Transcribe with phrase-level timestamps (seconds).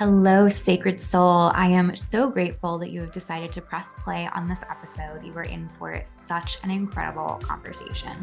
[0.00, 1.52] Hello, Sacred Soul.
[1.54, 5.22] I am so grateful that you have decided to press play on this episode.
[5.22, 8.16] You are in for such an incredible conversation.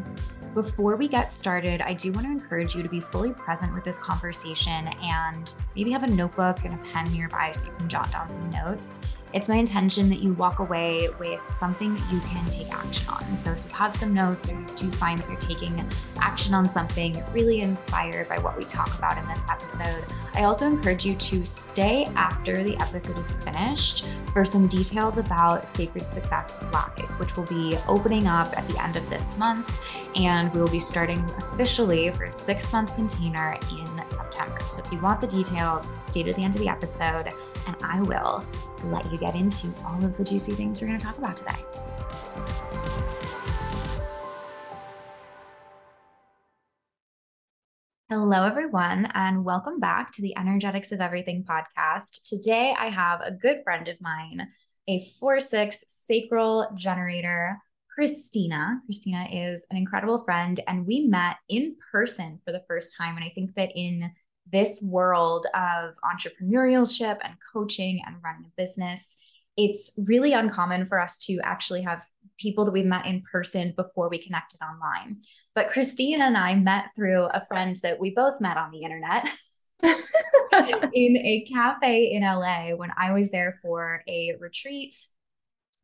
[0.54, 3.84] Before we get started, I do want to encourage you to be fully present with
[3.84, 8.10] this conversation and maybe have a notebook and a pen nearby so you can jot
[8.10, 8.98] down some notes.
[9.34, 13.36] It's my intention that you walk away with something that you can take action on.
[13.36, 15.86] So if you have some notes or you do find that you're taking
[16.18, 20.02] action on something, really inspired by what we talk about in this episode,
[20.34, 25.68] I also encourage you to stay after the episode is finished for some details about
[25.68, 29.80] Sacred Success Live, which will be opening up at the end of this month.
[30.16, 34.58] And we will be starting officially for a six month container in September.
[34.68, 37.28] So if you want the details, stay to the end of the episode
[37.68, 38.44] and I will
[38.84, 41.52] let you get into all of the juicy things we're going to talk about today.
[48.08, 52.22] Hello, everyone, and welcome back to the Energetics of Everything podcast.
[52.24, 54.48] Today, I have a good friend of mine,
[54.88, 57.58] a 4 6 sacral generator,
[57.98, 58.78] Kristina.
[58.90, 63.16] Kristina is an incredible friend, and we met in person for the first time.
[63.16, 64.10] And I think that in
[64.52, 69.18] this world of entrepreneurship and coaching and running a business,
[69.56, 72.04] it's really uncommon for us to actually have
[72.38, 75.18] people that we've met in person before we connected online.
[75.54, 79.26] But Christine and I met through a friend that we both met on the internet
[79.82, 84.94] in a cafe in LA when I was there for a retreat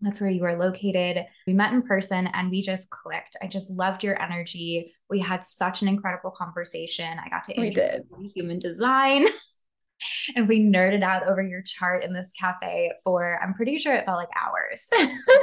[0.00, 1.24] that's where you were located.
[1.46, 3.36] We met in person and we just clicked.
[3.42, 4.92] I just loved your energy.
[5.08, 7.18] We had such an incredible conversation.
[7.24, 8.02] I got to we did
[8.34, 9.26] human design.
[10.36, 14.04] and we nerded out over your chart in this cafe for I'm pretty sure it
[14.04, 14.90] felt like hours.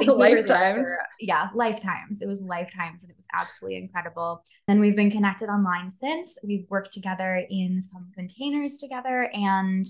[0.06, 0.88] lifetimes.
[0.88, 2.22] For, yeah, lifetimes.
[2.22, 4.44] It was lifetimes and it was absolutely incredible.
[4.68, 6.40] And we've been connected online since.
[6.46, 9.86] We've worked together in some containers together and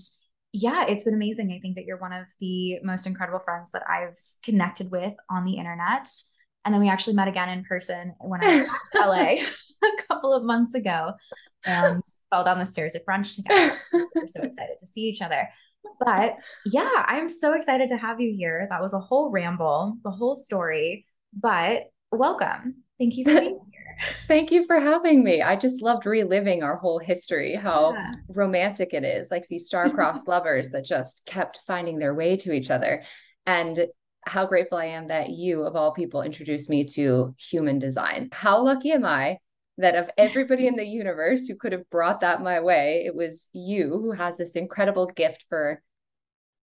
[0.52, 1.50] yeah, it's been amazing.
[1.52, 5.44] I think that you're one of the most incredible friends that I've connected with on
[5.44, 6.08] the internet.
[6.64, 9.34] And then we actually met again in person when I went to LA
[9.88, 11.12] a couple of months ago
[11.64, 13.74] and fell down the stairs at brunch together.
[13.92, 15.48] We're so excited to see each other.
[15.98, 18.66] But yeah, I'm so excited to have you here.
[18.70, 21.06] That was a whole ramble, the whole story.
[21.32, 22.81] But welcome.
[23.02, 24.14] Thank you for being here.
[24.28, 25.42] Thank you for having me.
[25.42, 28.12] I just loved reliving our whole history, how yeah.
[28.28, 32.70] romantic it is, like these star-crossed lovers that just kept finding their way to each
[32.70, 33.02] other.
[33.44, 33.86] And
[34.24, 38.28] how grateful I am that you, of all people, introduced me to human design.
[38.30, 39.38] How lucky am I
[39.78, 43.50] that of everybody in the universe who could have brought that my way, it was
[43.52, 45.82] you who has this incredible gift for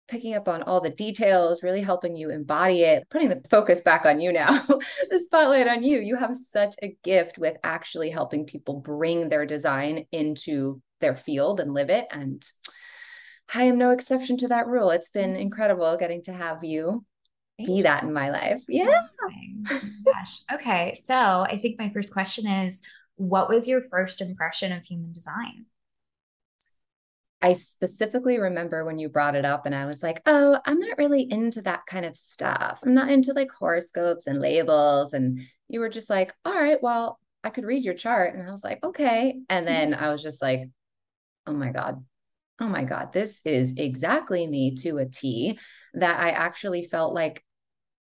[0.08, 4.06] picking up on all the details, really helping you embody it, putting the focus back
[4.06, 4.48] on you now,
[5.10, 5.98] the spotlight on you.
[5.98, 11.60] You have such a gift with actually helping people bring their design into their field
[11.60, 12.06] and live it.
[12.10, 12.42] And
[13.54, 14.90] I am no exception to that rule.
[14.90, 15.40] It's been mm-hmm.
[15.40, 17.04] incredible getting to have you
[17.58, 17.82] Thank be you.
[17.84, 18.62] that in my life.
[18.68, 19.02] Yeah.
[19.70, 20.40] Oh gosh.
[20.52, 20.94] Okay.
[21.04, 22.82] So I think my first question is
[23.16, 25.66] what was your first impression of human design?
[27.40, 30.98] I specifically remember when you brought it up, and I was like, oh, I'm not
[30.98, 32.80] really into that kind of stuff.
[32.82, 35.12] I'm not into like horoscopes and labels.
[35.14, 38.34] And you were just like, all right, well, I could read your chart.
[38.34, 39.38] And I was like, okay.
[39.48, 39.74] And mm-hmm.
[39.74, 40.60] then I was just like,
[41.46, 42.04] oh my God,
[42.60, 45.58] oh my God, this is exactly me to a T
[45.94, 47.44] that I actually felt like,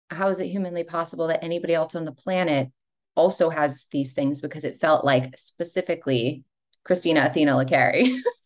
[0.09, 2.71] how is it humanly possible that anybody else on the planet
[3.15, 4.39] also has these things?
[4.39, 6.45] Because it felt like specifically
[6.87, 8.17] Kristina Athena LiCare.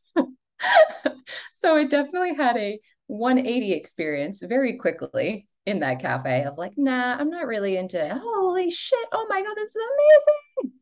[1.56, 7.16] so I definitely had a 180 experience very quickly in that cafe of like, nah,
[7.18, 8.12] I'm not really into it.
[8.12, 9.08] Holy shit.
[9.12, 10.74] Oh my God, this is amazing.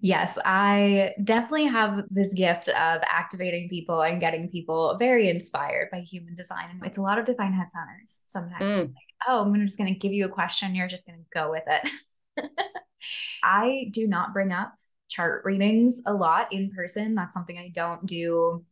[0.00, 6.00] Yes, I definitely have this gift of activating people and getting people very inspired by
[6.00, 6.80] human design.
[6.84, 8.78] It's a lot of defined head centers sometimes.
[8.78, 8.82] Mm.
[8.86, 10.74] Like, oh, I'm just going to give you a question.
[10.74, 12.50] You're just going to go with it.
[13.42, 14.72] I do not bring up
[15.08, 17.14] chart readings a lot in person.
[17.14, 18.64] That's something I don't do.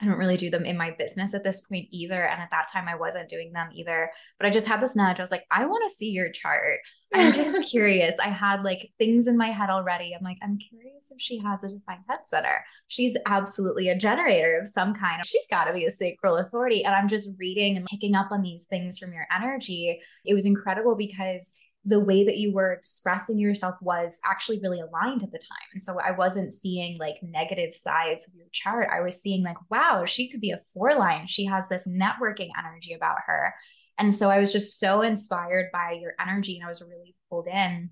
[0.00, 2.26] I don't really do them in my business at this point either.
[2.26, 4.10] And at that time, I wasn't doing them either.
[4.38, 5.18] But I just had this nudge.
[5.18, 6.78] I was like, I want to see your chart.
[7.14, 8.14] I'm just curious.
[8.18, 10.14] I had like things in my head already.
[10.14, 12.62] I'm like, I'm curious if she has a defined head center.
[12.88, 15.24] She's absolutely a generator of some kind.
[15.24, 16.84] She's got to be a sacral authority.
[16.84, 19.98] And I'm just reading and picking up on these things from your energy.
[20.26, 21.54] It was incredible because
[21.86, 25.68] the way that you were expressing yourself was actually really aligned at the time.
[25.72, 28.88] And so I wasn't seeing like negative sides of your chart.
[28.92, 31.28] I was seeing like, wow, she could be a four line.
[31.28, 33.54] She has this networking energy about her.
[33.98, 37.46] And so I was just so inspired by your energy and I was really pulled
[37.46, 37.90] in.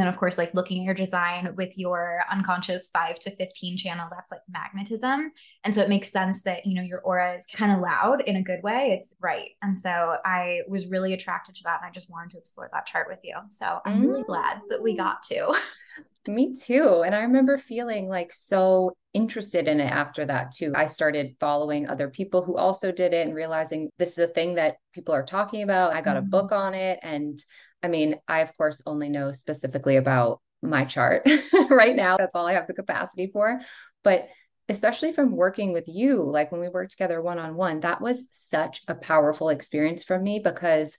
[0.00, 3.76] And then of course like looking at your design with your unconscious 5 to 15
[3.76, 5.30] channel that's like magnetism.
[5.64, 8.36] And so it makes sense that you know your aura is kind of loud in
[8.36, 8.98] a good way.
[9.00, 9.50] It's right.
[9.62, 12.86] And so i was really attracted to that and i just wanted to explore that
[12.86, 13.36] chart with you.
[13.48, 14.98] So i'm really glad that we mm.
[14.98, 15.54] got to.
[16.28, 17.02] Me too.
[17.04, 20.72] And i remember feeling like so interested in it after that too.
[20.76, 24.54] I started following other people who also did it and realizing this is a thing
[24.54, 25.94] that people are talking about.
[25.94, 26.26] I got mm-hmm.
[26.26, 27.42] a book on it and
[27.82, 31.28] I mean, I, of course, only know specifically about my chart
[31.70, 32.16] right now.
[32.16, 33.60] That's all I have the capacity for.
[34.02, 34.28] But
[34.68, 38.24] especially from working with you, like when we worked together one on one, that was
[38.30, 40.96] such a powerful experience for me because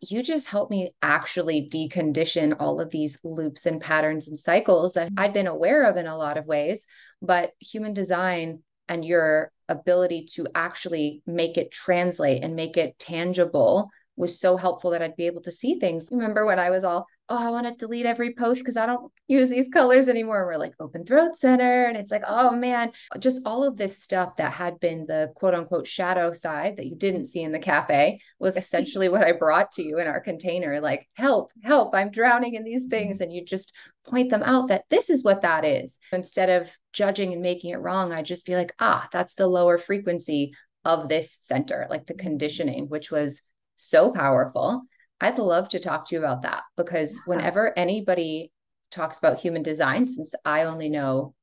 [0.00, 5.08] you just helped me actually decondition all of these loops and patterns and cycles that
[5.08, 5.18] mm-hmm.
[5.18, 6.86] I'd been aware of in a lot of ways.
[7.20, 13.90] But human design and your ability to actually make it translate and make it tangible
[14.18, 16.08] was so helpful that I'd be able to see things.
[16.10, 19.12] Remember when I was all, oh, I want to delete every post because I don't
[19.28, 20.44] use these colors anymore.
[20.44, 21.84] We're like open throat center.
[21.84, 25.54] And it's like, oh man, just all of this stuff that had been the quote
[25.54, 29.72] unquote shadow side that you didn't see in the cafe was essentially what I brought
[29.72, 30.80] to you in our container.
[30.80, 33.20] Like, help, help, I'm drowning in these things.
[33.20, 33.72] And you just
[34.06, 35.98] point them out that this is what that is.
[36.12, 39.78] Instead of judging and making it wrong, I'd just be like, ah, that's the lower
[39.78, 40.54] frequency
[40.84, 43.42] of this center, like the conditioning, which was
[43.78, 44.82] so powerful.
[45.20, 48.52] I'd love to talk to you about that because whenever anybody
[48.90, 51.34] talks about human design, since I only know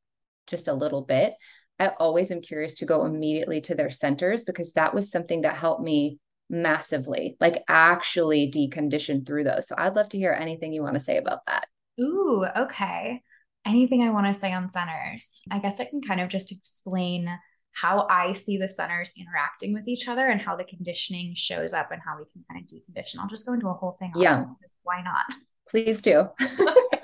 [0.47, 1.33] just a little bit,
[1.79, 5.55] I always am curious to go immediately to their centers because that was something that
[5.55, 9.67] helped me massively, like actually decondition through those.
[9.67, 11.67] So I'd love to hear anything you want to say about that.
[11.99, 13.21] Ooh, okay.
[13.65, 15.41] Anything I want to say on centers?
[15.49, 17.29] I guess I can kind of just explain
[17.75, 21.91] how I see the centers interacting with each other and how the conditioning shows up
[21.91, 23.19] and how we can kind of decondition.
[23.19, 24.13] I'll just go into a whole thing.
[24.15, 24.45] yeah.
[24.83, 25.25] Why not?
[25.69, 26.29] Please do.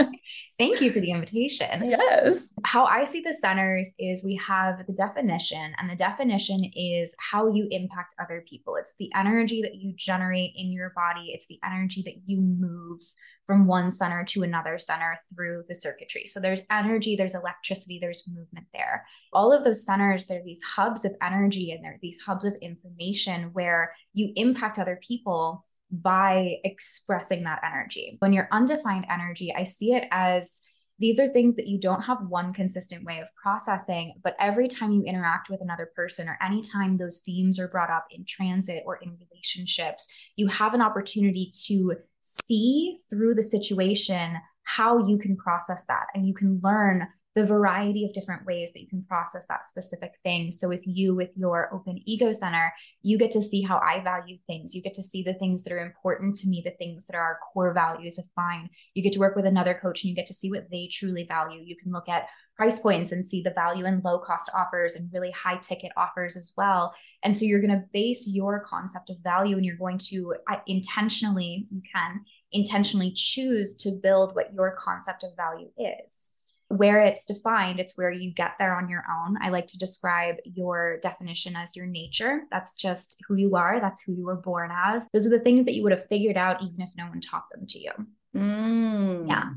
[0.58, 1.90] Thank you for the invitation.
[1.90, 2.54] Yes.
[2.64, 7.52] How I see the centers is we have the definition, and the definition is how
[7.52, 8.76] you impact other people.
[8.76, 13.00] It's the energy that you generate in your body, it's the energy that you move
[13.48, 16.26] from one center to another center through the circuitry.
[16.26, 19.06] So there's energy, there's electricity, there's movement there.
[19.34, 23.50] All of those centers, they're these hubs of energy and they're these hubs of information
[23.54, 28.18] where you impact other people by expressing that energy.
[28.20, 30.64] When you're undefined energy, I see it as
[31.00, 34.92] these are things that you don't have one consistent way of processing, but every time
[34.92, 38.98] you interact with another person or anytime those themes are brought up in transit or
[38.98, 45.86] in relationships, you have an opportunity to see through the situation how you can process
[45.88, 49.64] that and you can learn the variety of different ways that you can process that
[49.64, 50.52] specific thing.
[50.52, 54.38] So, with you, with your open ego center, you get to see how I value
[54.48, 54.76] things.
[54.76, 57.22] You get to see the things that are important to me, the things that are
[57.22, 58.70] our core values of mine.
[58.96, 61.24] You get to work with another coach and you get to see what they truly
[61.24, 61.62] value.
[61.64, 65.10] You can look at price points and see the value in low cost offers and
[65.14, 66.94] really high ticket offers as well.
[67.24, 70.36] And so, you're going to base your concept of value and you're going to
[70.68, 76.34] intentionally, you can intentionally choose to build what your concept of value is
[76.72, 79.38] where it's defined, it's where you get there on your own.
[79.42, 82.42] I like to describe your definition as your nature.
[82.52, 85.10] That's just who you are, that's who you were born as.
[85.14, 87.46] Those are the things that you would have figured out even if no one taught
[87.52, 87.92] them to you.
[88.36, 89.28] Mm.
[89.28, 89.50] Yeah.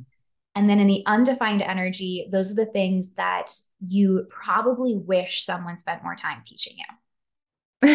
[0.56, 3.50] And then in the undefined energy, those are the things that
[3.86, 6.84] you probably wish someone spent more time teaching you.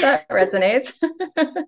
[0.00, 0.92] that resonates.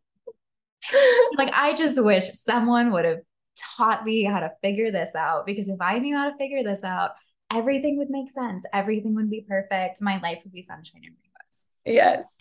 [1.37, 3.21] like, I just wish someone would have
[3.57, 6.85] taught me how to figure this out because if I knew how to figure this
[6.85, 7.13] out,
[7.53, 8.65] everything would make sense.
[8.73, 10.01] Everything would be perfect.
[10.01, 11.71] My life would be sunshine and rainbows.
[11.85, 12.37] Yes.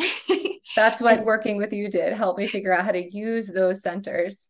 [0.75, 2.13] That's what working with you did.
[2.13, 4.41] Help me figure out how to use those centers.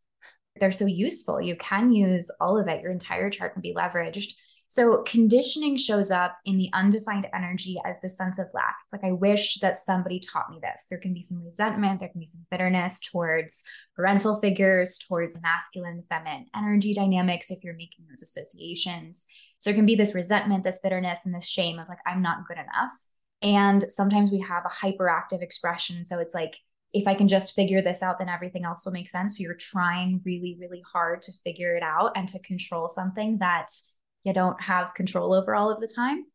[0.59, 1.41] They're so useful.
[1.41, 2.81] You can use all of it.
[2.81, 4.33] Your entire chart can be leveraged
[4.71, 8.77] so conditioning shows up in the undefined energy as the sense of lack.
[8.85, 10.87] It's like, I wish that somebody taught me this.
[10.89, 13.65] There can be some resentment, there can be some bitterness towards
[13.97, 19.27] parental figures, towards masculine, feminine energy dynamics, if you're making those associations.
[19.59, 22.47] So there can be this resentment, this bitterness, and this shame of like, I'm not
[22.47, 22.93] good enough.
[23.41, 26.05] And sometimes we have a hyperactive expression.
[26.05, 26.55] So it's like,
[26.93, 29.37] if I can just figure this out, then everything else will make sense.
[29.37, 33.67] So you're trying really, really hard to figure it out and to control something that
[34.23, 36.25] you don't have control over all of the time,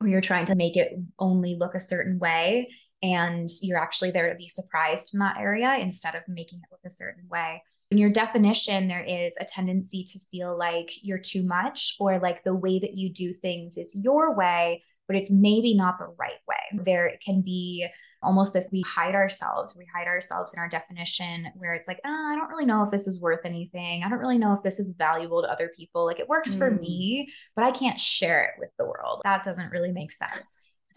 [0.00, 2.68] or you're trying to make it only look a certain way
[3.02, 6.80] and you're actually there to be surprised in that area instead of making it look
[6.84, 7.62] a certain way.
[7.90, 12.44] In your definition, there is a tendency to feel like you're too much or like
[12.44, 16.40] the way that you do things is your way, but it's maybe not the right
[16.46, 16.82] way.
[16.84, 17.86] There can be
[18.22, 22.30] almost this we hide ourselves we hide ourselves in our definition where it's like oh,
[22.32, 24.78] i don't really know if this is worth anything i don't really know if this
[24.78, 26.58] is valuable to other people like it works mm.
[26.58, 30.60] for me but i can't share it with the world that doesn't really make sense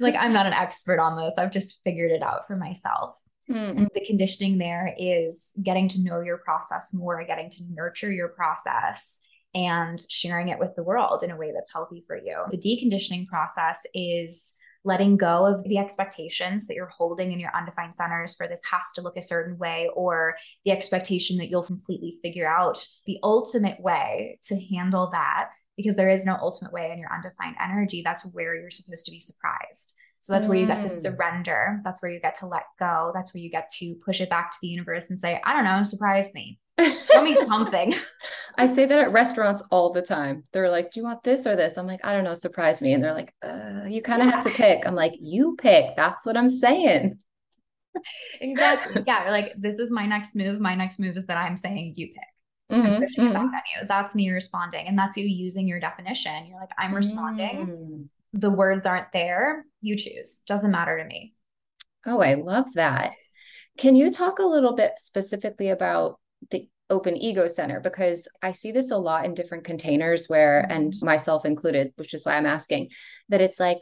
[0.00, 3.18] like i'm not an expert on this i've just figured it out for myself
[3.50, 3.76] Mm.
[3.76, 8.28] And the conditioning there is getting to know your process more, getting to nurture your
[8.28, 9.22] process
[9.54, 12.36] and sharing it with the world in a way that's healthy for you.
[12.50, 14.56] The deconditioning process is
[14.86, 18.92] letting go of the expectations that you're holding in your undefined centers for this has
[18.94, 23.80] to look a certain way or the expectation that you'll completely figure out the ultimate
[23.80, 28.00] way to handle that because there is no ultimate way in your undefined energy.
[28.02, 29.92] That's where you're supposed to be surprised.
[30.20, 31.02] So that's where you get to mm.
[31.02, 31.80] surrender.
[31.84, 33.12] That's where you get to let go.
[33.14, 35.64] That's where you get to push it back to the universe and say i don't
[35.64, 37.94] know surprise me Tell me something.
[38.58, 40.44] I say that at restaurants all the time.
[40.52, 42.92] They're like, "Do you want this or this?" I'm like, "I don't know, surprise me."
[42.92, 44.34] And they're like, uh, "You kind of yeah.
[44.34, 47.18] have to pick." I'm like, "You pick." That's what I'm saying.
[48.40, 49.02] exactly.
[49.06, 50.60] Yeah, like this is my next move.
[50.60, 52.24] My next move is that I'm saying you pick.
[52.70, 53.32] Mm-hmm, pushing mm-hmm.
[53.32, 53.54] back mm-hmm.
[53.54, 53.88] on you.
[53.88, 56.46] That's me responding, and that's you using your definition.
[56.46, 58.08] You're like, I'm responding.
[58.34, 58.40] Mm.
[58.40, 59.64] The words aren't there.
[59.80, 60.42] You choose.
[60.46, 61.34] Doesn't matter to me.
[62.06, 63.12] Oh, I love that.
[63.78, 66.18] Can you talk a little bit specifically about
[66.50, 70.92] the open ego center because I see this a lot in different containers where, and
[70.92, 71.06] mm-hmm.
[71.06, 72.90] myself included, which is why I'm asking,
[73.28, 73.80] that it's like,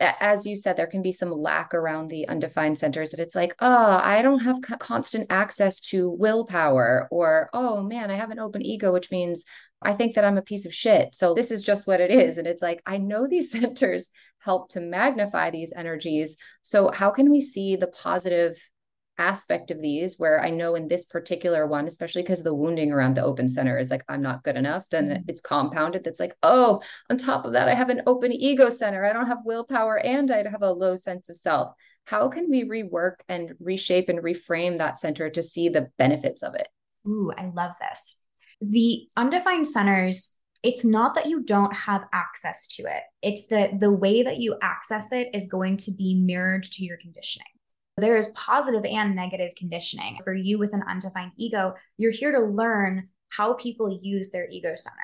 [0.00, 3.54] as you said, there can be some lack around the undefined centers that it's like,
[3.58, 8.62] oh, I don't have constant access to willpower, or oh man, I have an open
[8.62, 9.44] ego, which means
[9.82, 11.14] I think that I'm a piece of shit.
[11.14, 12.38] So this is just what it is.
[12.38, 14.08] And it's like, I know these centers
[14.38, 16.36] help to magnify these energies.
[16.62, 18.56] So how can we see the positive
[19.20, 23.14] aspect of these where I know in this particular one, especially because the wounding around
[23.14, 25.28] the open center is like, I'm not good enough, then mm-hmm.
[25.28, 26.02] it's compounded.
[26.02, 29.04] That's like, oh, on top of that, I have an open ego center.
[29.04, 31.74] I don't have willpower and I have a low sense of self.
[32.06, 36.54] How can we rework and reshape and reframe that center to see the benefits of
[36.54, 36.68] it?
[37.06, 38.18] Ooh, I love this.
[38.60, 43.90] The undefined centers it's not that you don't have access to it it's that the
[43.90, 47.46] way that you access it is going to be mirrored to your conditioning
[48.00, 50.18] there is positive and negative conditioning.
[50.24, 54.74] For you with an undefined ego, you're here to learn how people use their ego
[54.76, 54.96] center.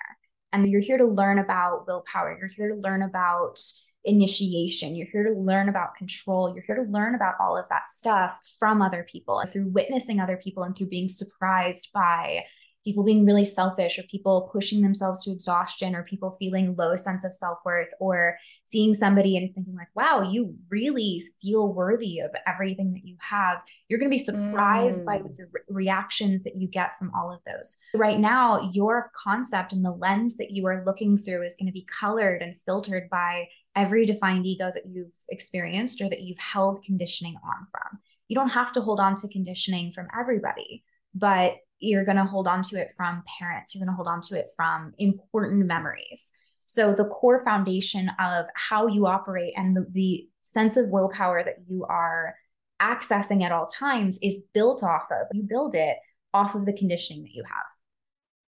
[0.52, 2.36] And you're here to learn about willpower.
[2.38, 3.58] You're here to learn about
[4.04, 4.94] initiation.
[4.94, 6.54] You're here to learn about control.
[6.54, 10.36] You're here to learn about all of that stuff from other people through witnessing other
[10.36, 12.44] people and through being surprised by
[12.84, 17.24] people being really selfish or people pushing themselves to exhaustion or people feeling low sense
[17.24, 22.92] of self-worth or seeing somebody and thinking like wow you really feel worthy of everything
[22.92, 25.06] that you have you're going to be surprised mm.
[25.06, 27.76] by the re- reactions that you get from all of those.
[27.94, 31.72] Right now your concept and the lens that you are looking through is going to
[31.72, 36.82] be colored and filtered by every defined ego that you've experienced or that you've held
[36.82, 38.00] conditioning on from.
[38.28, 40.82] You don't have to hold on to conditioning from everybody
[41.14, 44.20] but you're going to hold on to it from parents you're going to hold on
[44.20, 46.32] to it from important memories
[46.76, 51.56] so the core foundation of how you operate and the, the sense of willpower that
[51.66, 52.34] you are
[52.82, 55.96] accessing at all times is built off of you build it
[56.34, 57.64] off of the conditioning that you have.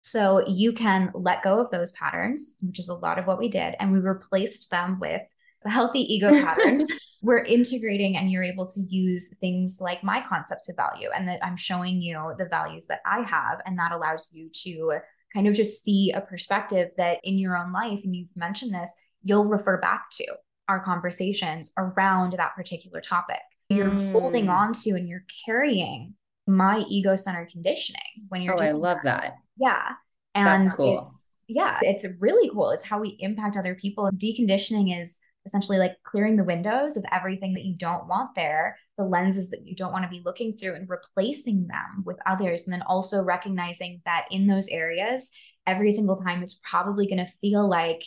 [0.01, 3.49] So you can let go of those patterns which is a lot of what we
[3.49, 5.21] did and we replaced them with
[5.61, 6.91] the healthy ego patterns.
[7.21, 11.45] We're integrating and you're able to use things like my concepts of value and that
[11.45, 14.99] i'm showing you the values that i have and that allows you to
[15.33, 18.95] kind of just see a perspective that in your own life and you've mentioned this
[19.23, 20.25] you'll refer back to
[20.67, 24.11] our conversations around that particular topic you're mm.
[24.11, 26.13] holding on to and you're carrying
[26.45, 29.21] my ego centered conditioning when you're oh i love that.
[29.21, 29.89] that yeah
[30.35, 31.11] and That's cool.
[31.47, 36.35] yeah it's really cool it's how we impact other people deconditioning is essentially like clearing
[36.35, 40.03] the windows of everything that you don't want there, the lenses that you don't want
[40.03, 42.63] to be looking through, and replacing them with others.
[42.63, 45.31] And then also recognizing that in those areas,
[45.65, 48.03] every single time it's probably going to feel like,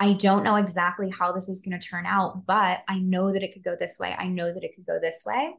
[0.00, 3.42] I don't know exactly how this is going to turn out, but I know that
[3.42, 4.14] it could go this way.
[4.18, 5.54] I know that it could go this way.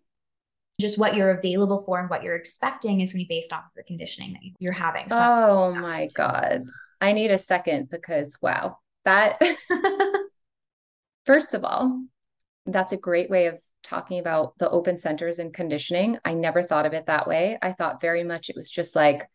[0.82, 3.66] Just what you're available for and what you're expecting is going to be based off
[3.66, 5.10] of the conditioning that you're having.
[5.10, 6.62] So oh my God.
[7.02, 9.38] I need a second because wow, that
[11.30, 12.06] First of all,
[12.66, 16.18] that's a great way of talking about the open centers and conditioning.
[16.26, 17.60] I never thought of it that way.
[17.62, 19.30] I thought very much it was just like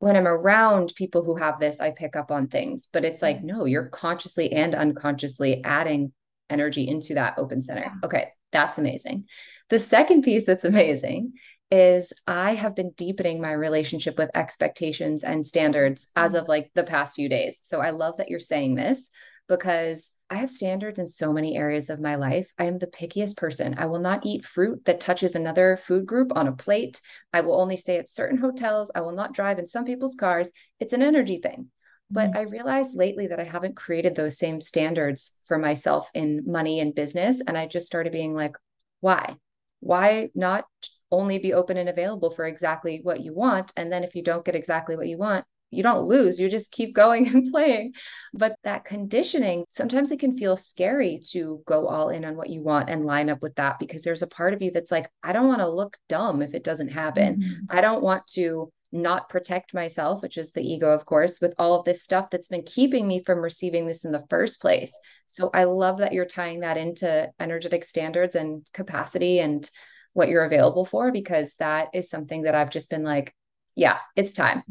[0.00, 2.90] when I'm around people who have this, I pick up on things.
[2.92, 6.12] But it's like, no, you're consciously and unconsciously adding
[6.50, 7.90] energy into that open center.
[8.04, 9.24] Okay, that's amazing.
[9.70, 11.32] The second piece that's amazing
[11.70, 16.42] is I have been deepening my relationship with expectations and standards as mm-hmm.
[16.42, 17.58] of like the past few days.
[17.62, 19.08] So I love that you're saying this
[19.48, 22.52] because I have standards in so many areas of my life.
[22.56, 23.74] I am the pickiest person.
[23.76, 27.00] I will not eat fruit that touches another food group on a plate.
[27.32, 28.92] I will only stay at certain hotels.
[28.94, 30.50] I will not drive in some people's cars.
[30.78, 31.70] It's an energy thing.
[32.12, 32.38] But mm-hmm.
[32.38, 36.94] I realized lately that I haven't created those same standards for myself in money and
[36.94, 37.42] business.
[37.44, 38.52] And I just started being like,
[39.00, 39.34] why?
[39.80, 40.64] Why not
[41.10, 43.72] only be open and available for exactly what you want?
[43.76, 46.72] And then if you don't get exactly what you want, you don't lose, you just
[46.72, 47.94] keep going and playing.
[48.32, 52.62] But that conditioning, sometimes it can feel scary to go all in on what you
[52.62, 55.32] want and line up with that because there's a part of you that's like, I
[55.32, 57.40] don't want to look dumb if it doesn't happen.
[57.40, 57.76] Mm-hmm.
[57.76, 61.78] I don't want to not protect myself, which is the ego, of course, with all
[61.78, 64.92] of this stuff that's been keeping me from receiving this in the first place.
[65.26, 69.68] So I love that you're tying that into energetic standards and capacity and
[70.12, 73.32] what you're available for, because that is something that I've just been like,
[73.76, 74.64] yeah, it's time.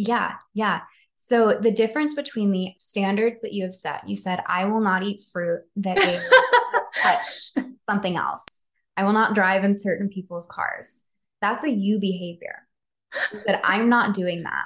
[0.00, 0.36] Yeah.
[0.54, 0.80] Yeah.
[1.16, 5.02] So the difference between the standards that you have set, you said, I will not
[5.02, 8.62] eat fruit that has touched something else.
[8.96, 11.04] I will not drive in certain people's cars.
[11.42, 12.66] That's a you behavior
[13.46, 14.64] that I'm not doing that.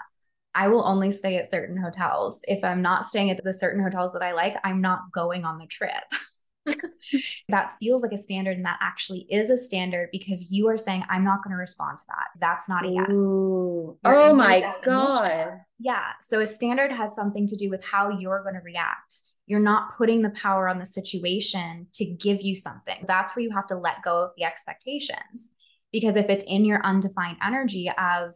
[0.55, 2.43] I will only stay at certain hotels.
[2.47, 5.59] If I'm not staying at the certain hotels that I like, I'm not going on
[5.59, 5.91] the trip.
[7.49, 11.05] that feels like a standard and that actually is a standard because you are saying
[11.11, 16.13] i'm not going to respond to that that's not a yes oh my god yeah
[16.21, 19.97] so a standard has something to do with how you're going to react you're not
[19.99, 23.77] putting the power on the situation to give you something that's where you have to
[23.77, 25.55] let go of the expectations
[25.95, 28.35] because if it's in your undefined energy of,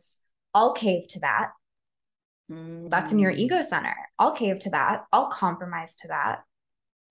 [0.54, 1.50] I'll cave to that,
[2.48, 2.88] mm.
[2.88, 3.36] that's in your mm.
[3.36, 3.96] ego center.
[4.16, 5.06] I'll cave to that.
[5.12, 6.44] I'll compromise to that.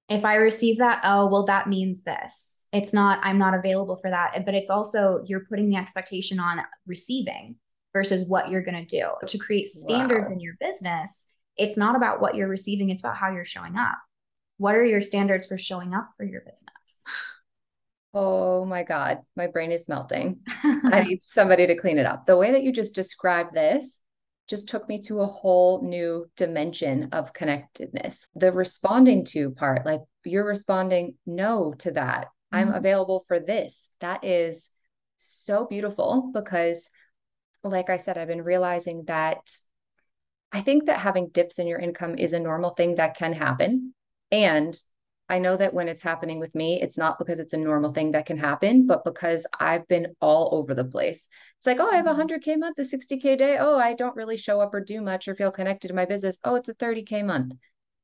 [0.10, 2.68] If I receive that, oh, well, that means this.
[2.72, 4.46] It's not, I'm not available for that.
[4.46, 7.56] But it's also, you're putting the expectation on receiving
[7.94, 9.08] versus what you're going to do.
[9.28, 10.34] To create standards wow.
[10.34, 13.98] in your business, it's not about what you're receiving, it's about how you're showing up.
[14.58, 17.04] What are your standards for showing up for your business?
[18.14, 20.40] Oh my God, my brain is melting.
[20.64, 22.26] I need somebody to clean it up.
[22.26, 24.00] The way that you just described this
[24.48, 28.27] just took me to a whole new dimension of connectedness.
[28.36, 32.26] The responding to part, like you're responding no to that.
[32.26, 32.56] Mm-hmm.
[32.56, 33.88] I'm available for this.
[34.00, 34.69] That is
[35.17, 36.89] so beautiful because,
[37.63, 39.39] like I said, I've been realizing that
[40.52, 43.93] I think that having dips in your income is a normal thing that can happen.
[44.32, 44.80] And
[45.30, 48.12] I know that when it's happening with me, it's not because it's a normal thing
[48.12, 51.28] that can happen, but because I've been all over the place.
[51.60, 52.60] It's like, oh, I have a 100K mm-hmm.
[52.60, 53.58] month, a 60K day.
[53.60, 56.39] Oh, I don't really show up or do much or feel connected to my business.
[56.43, 57.54] Oh, it's a 30K month,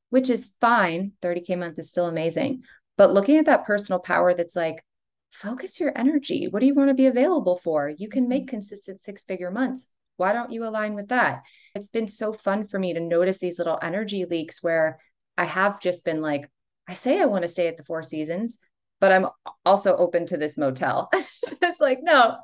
[0.10, 1.14] which is fine.
[1.22, 2.64] 30K month is still amazing.
[2.98, 4.84] But looking at that personal power that's like,
[5.32, 6.48] focus your energy.
[6.48, 7.90] What do you want to be available for?
[7.90, 8.50] You can make mm-hmm.
[8.50, 9.88] consistent six figure months.
[10.18, 11.42] Why don't you align with that?
[11.76, 15.00] It's been so fun for me to notice these little energy leaks where
[15.38, 16.50] I have just been like,
[16.88, 18.60] I say I want to stay at the Four Seasons,
[19.04, 19.28] but I'm
[19.66, 21.10] also open to this motel.
[21.62, 22.38] it's like, no,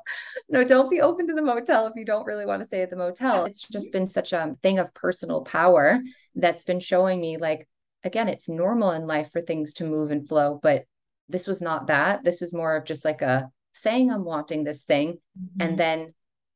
[0.50, 2.90] no, don't be open to the motel if you don't really want to stay at
[2.90, 3.46] the motel.
[3.46, 6.02] It's just been such a thing of personal power
[6.34, 7.66] that's been showing me, like,
[8.04, 10.84] again, it's normal in life for things to move and flow, but
[11.30, 12.24] this was not that.
[12.24, 15.62] This was more of just like a saying I'm wanting this thing mm-hmm.
[15.62, 16.12] and then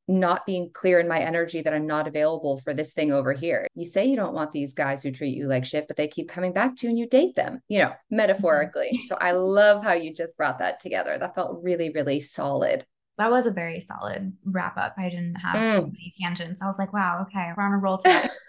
[0.07, 3.67] not being clear in my energy that I'm not available for this thing over here.
[3.75, 6.29] You say you don't want these guys who treat you like shit, but they keep
[6.29, 8.91] coming back to you and you date them, you know, metaphorically.
[8.95, 9.07] Mm-hmm.
[9.09, 11.17] so I love how you just brought that together.
[11.19, 12.85] That felt really, really solid.
[13.17, 14.95] That was a very solid wrap up.
[14.99, 15.77] I didn't have mm.
[15.77, 16.61] too many tangents.
[16.61, 18.29] I was like, wow, okay, we're on a roll today.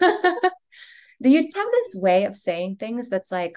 [1.22, 3.56] Do you have this way of saying things that's like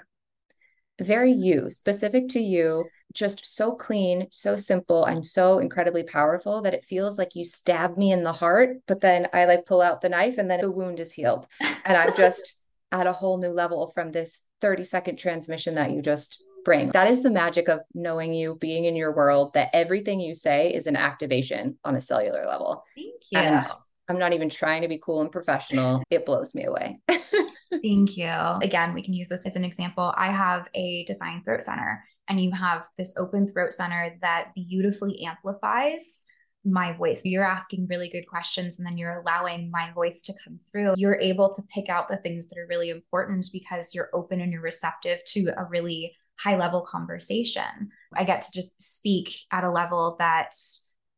[1.00, 2.86] very you, specific to you?
[3.12, 7.96] Just so clean, so simple, and so incredibly powerful that it feels like you stab
[7.96, 10.70] me in the heart, but then I like pull out the knife and then the
[10.70, 11.46] wound is healed.
[11.60, 16.02] And I'm just at a whole new level from this 30 second transmission that you
[16.02, 16.90] just bring.
[16.90, 20.72] That is the magic of knowing you, being in your world, that everything you say
[20.72, 22.84] is an activation on a cellular level.
[22.94, 23.38] Thank you.
[23.38, 23.66] And
[24.08, 26.02] I'm not even trying to be cool and professional.
[26.10, 27.00] It blows me away.
[27.08, 28.26] Thank you.
[28.26, 30.12] Again, we can use this as an example.
[30.16, 35.22] I have a defined throat center and you have this open throat center that beautifully
[35.24, 36.26] amplifies
[36.64, 37.24] my voice.
[37.24, 40.94] You're asking really good questions and then you're allowing my voice to come through.
[40.96, 44.52] You're able to pick out the things that are really important because you're open and
[44.52, 47.90] you're receptive to a really high level conversation.
[48.14, 50.54] I get to just speak at a level that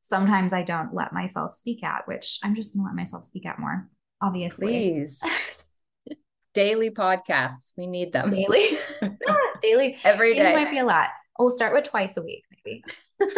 [0.01, 3.45] sometimes I don't let myself speak at, which I'm just going to let myself speak
[3.45, 3.89] at more,
[4.23, 4.67] obviously.
[4.67, 5.23] Please.
[6.55, 7.73] Daily podcasts.
[7.77, 8.31] We need them.
[8.31, 8.79] Daily.
[9.63, 11.09] daily every day might be a lot.
[11.39, 12.85] We'll start with twice a week, maybe.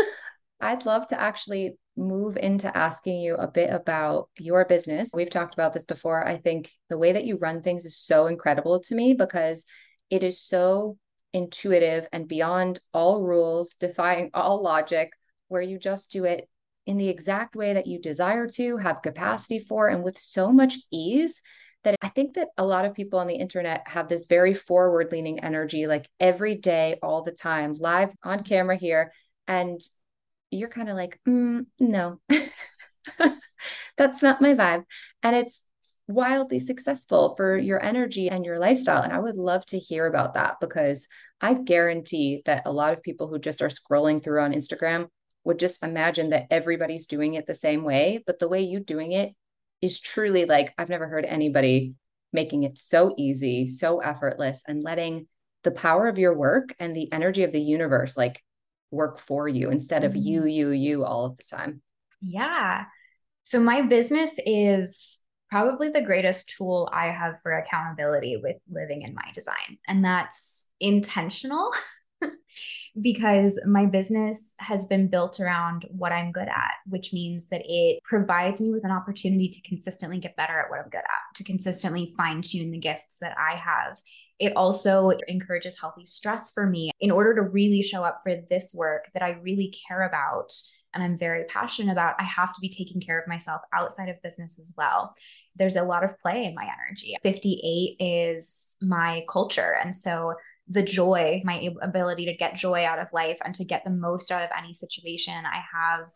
[0.60, 5.10] I'd love to actually move into asking you a bit about your business.
[5.14, 6.26] We've talked about this before.
[6.26, 9.64] I think the way that you run things is so incredible to me because
[10.10, 10.98] it is so
[11.32, 15.10] intuitive and beyond all rules, defying all logic,
[15.48, 16.48] where you just do it
[16.86, 20.78] in the exact way that you desire to, have capacity for, and with so much
[20.90, 21.40] ease
[21.84, 25.12] that I think that a lot of people on the internet have this very forward
[25.12, 29.12] leaning energy, like every day, all the time, live on camera here.
[29.46, 29.80] And
[30.50, 32.20] you're kind of like, mm, no,
[33.96, 34.84] that's not my vibe.
[35.22, 35.62] And it's
[36.06, 39.02] wildly successful for your energy and your lifestyle.
[39.02, 41.06] And I would love to hear about that because
[41.40, 45.08] I guarantee that a lot of people who just are scrolling through on Instagram
[45.44, 48.22] would just imagine that everybody's doing it the same way.
[48.26, 49.34] But the way you're doing it
[49.80, 51.94] is truly like, I've never heard anybody
[52.32, 55.28] making it so easy, so effortless, and letting
[55.62, 58.42] the power of your work and the energy of the universe like
[58.90, 60.48] work for you instead of you, mm-hmm.
[60.48, 61.82] you, you all of the time.
[62.20, 62.84] Yeah.
[63.42, 69.14] So my business is probably the greatest tool I have for accountability with living in
[69.14, 69.78] my design.
[69.86, 71.70] And that's intentional
[73.00, 78.00] because my business has been built around what I'm good at, which means that it
[78.04, 81.44] provides me with an opportunity to consistently get better at what I'm good at, to
[81.44, 83.98] consistently fine tune the gifts that I have.
[84.38, 88.72] It also encourages healthy stress for me in order to really show up for this
[88.74, 90.52] work that I really care about
[90.92, 92.14] and I'm very passionate about.
[92.20, 95.16] I have to be taking care of myself outside of business as well
[95.56, 97.16] there's a lot of play in my energy.
[97.22, 99.74] 58 is my culture.
[99.80, 100.34] And so
[100.68, 104.30] the joy, my ability to get joy out of life and to get the most
[104.30, 105.44] out of any situation.
[105.44, 106.08] I have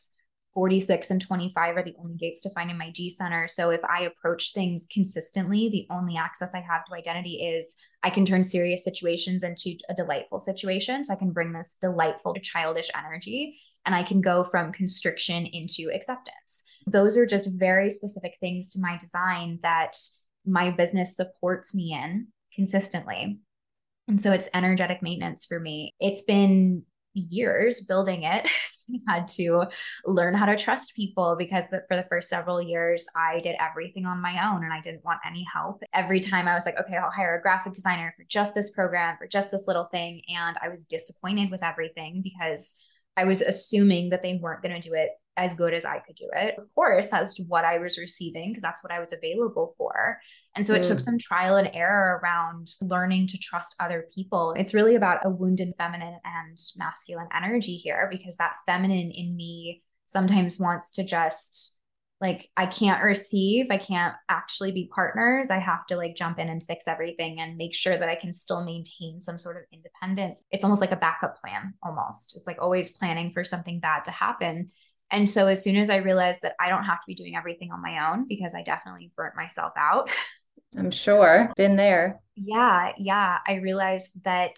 [0.54, 3.46] 46 and 25 are the only gates to find in my G center.
[3.46, 8.10] So if I approach things consistently, the only access I have to identity is I
[8.10, 11.04] can turn serious situations into a delightful situation.
[11.04, 15.90] So I can bring this delightful childish energy and I can go from constriction into
[15.94, 16.64] acceptance.
[16.86, 19.96] Those are just very specific things to my design that
[20.46, 23.38] my business supports me in consistently.
[24.08, 25.94] And so it's energetic maintenance for me.
[26.00, 26.82] It's been
[27.14, 28.48] years building it.
[29.08, 29.66] I had to
[30.06, 34.06] learn how to trust people because the, for the first several years, I did everything
[34.06, 35.82] on my own and I didn't want any help.
[35.92, 39.16] Every time I was like, okay, I'll hire a graphic designer for just this program,
[39.18, 40.22] for just this little thing.
[40.28, 42.76] And I was disappointed with everything because
[43.14, 46.16] I was assuming that they weren't going to do it as good as I could
[46.16, 46.54] do it.
[46.56, 50.18] Of course, that's what I was receiving because that's what I was available for.
[50.58, 50.88] And so it mm.
[50.88, 54.56] took some trial and error around learning to trust other people.
[54.58, 59.84] It's really about a wounded feminine and masculine energy here because that feminine in me
[60.06, 61.76] sometimes wants to just
[62.20, 65.48] like I can't receive, I can't actually be partners.
[65.48, 68.32] I have to like jump in and fix everything and make sure that I can
[68.32, 70.44] still maintain some sort of independence.
[70.50, 72.36] It's almost like a backup plan almost.
[72.36, 74.70] It's like always planning for something bad to happen.
[75.12, 77.70] And so as soon as I realized that I don't have to be doing everything
[77.70, 80.10] on my own because I definitely burnt myself out
[80.76, 81.52] I'm sure.
[81.56, 82.20] Been there.
[82.36, 82.92] Yeah.
[82.96, 83.38] Yeah.
[83.46, 84.56] I realized that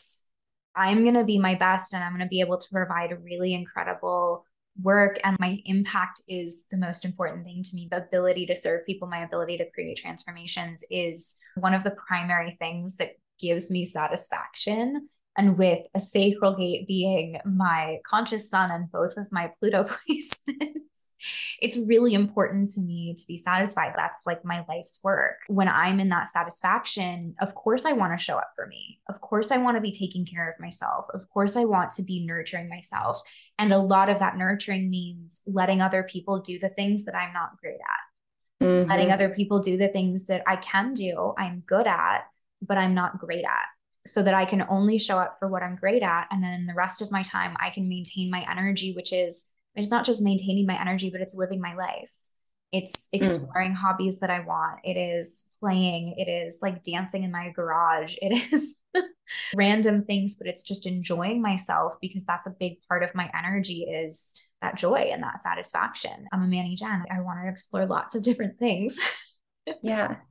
[0.76, 3.16] I'm going to be my best and I'm going to be able to provide a
[3.16, 4.44] really incredible
[4.80, 5.18] work.
[5.24, 7.88] And my impact is the most important thing to me.
[7.90, 12.56] The ability to serve people, my ability to create transformations is one of the primary
[12.60, 15.08] things that gives me satisfaction.
[15.36, 20.99] And with a sacral gate being my conscious sun and both of my Pluto placements,
[21.60, 23.94] it's really important to me to be satisfied.
[23.96, 25.38] That's like my life's work.
[25.48, 29.00] When I'm in that satisfaction, of course, I want to show up for me.
[29.08, 31.06] Of course, I want to be taking care of myself.
[31.12, 33.20] Of course, I want to be nurturing myself.
[33.58, 37.32] And a lot of that nurturing means letting other people do the things that I'm
[37.32, 38.88] not great at, mm-hmm.
[38.88, 42.22] letting other people do the things that I can do, I'm good at,
[42.62, 43.66] but I'm not great at
[44.06, 46.26] so that I can only show up for what I'm great at.
[46.30, 49.90] And then the rest of my time, I can maintain my energy, which is it's
[49.90, 52.12] not just maintaining my energy, but it's living my life.
[52.72, 53.18] It's mm.
[53.18, 53.76] exploring mm.
[53.76, 54.80] hobbies that I want.
[54.84, 56.14] It is playing.
[56.16, 58.16] It is like dancing in my garage.
[58.20, 58.76] It is
[59.54, 63.82] random things, but it's just enjoying myself because that's a big part of my energy
[63.82, 66.26] is that joy and that satisfaction.
[66.32, 67.04] I'm a Manny Jen.
[67.10, 68.98] I want to explore lots of different things.
[69.82, 70.16] yeah.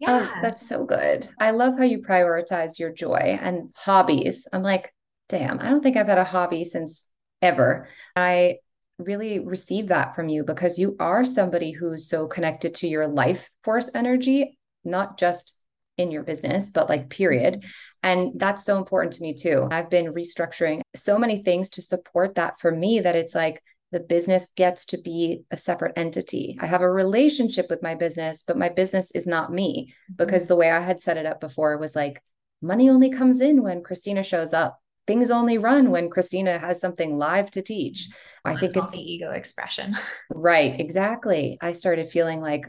[0.00, 0.28] Yeah.
[0.28, 1.28] Oh, that's so good.
[1.38, 4.46] I love how you prioritize your joy and hobbies.
[4.52, 4.92] I'm like,
[5.28, 7.06] damn, I don't think I've had a hobby since
[7.44, 7.88] ever.
[8.16, 8.58] I
[8.98, 13.50] really receive that from you because you are somebody who's so connected to your life
[13.62, 15.64] force energy, not just
[15.96, 17.64] in your business, but like period.
[18.02, 19.68] And that's so important to me too.
[19.70, 24.00] I've been restructuring so many things to support that for me that it's like the
[24.00, 26.58] business gets to be a separate entity.
[26.60, 30.14] I have a relationship with my business, but my business is not me mm-hmm.
[30.16, 32.20] because the way I had set it up before was like
[32.60, 37.16] money only comes in when Kristina shows up things only run when Kristina has something
[37.16, 38.08] live to teach.
[38.44, 39.94] I think it's the ego expression.
[40.30, 41.58] right, exactly.
[41.60, 42.66] I started feeling like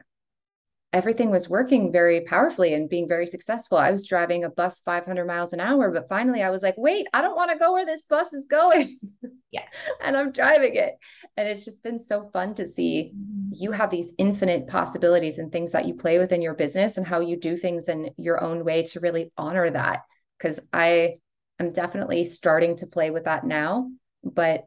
[0.93, 3.77] everything was working very powerfully and being very successful.
[3.77, 7.05] I was driving a bus 500 miles an hour, but finally I was like, wait,
[7.13, 8.97] I don't want to go where this bus is going.
[9.51, 9.63] Yeah.
[10.03, 10.95] and I'm driving it.
[11.37, 13.13] And it's just been so fun to see
[13.51, 17.07] you have these infinite possibilities and things that you play with in your business and
[17.07, 20.01] how you do things in your own way to really honor that.
[20.39, 21.19] Cause I
[21.59, 23.89] am definitely starting to play with that now,
[24.23, 24.65] but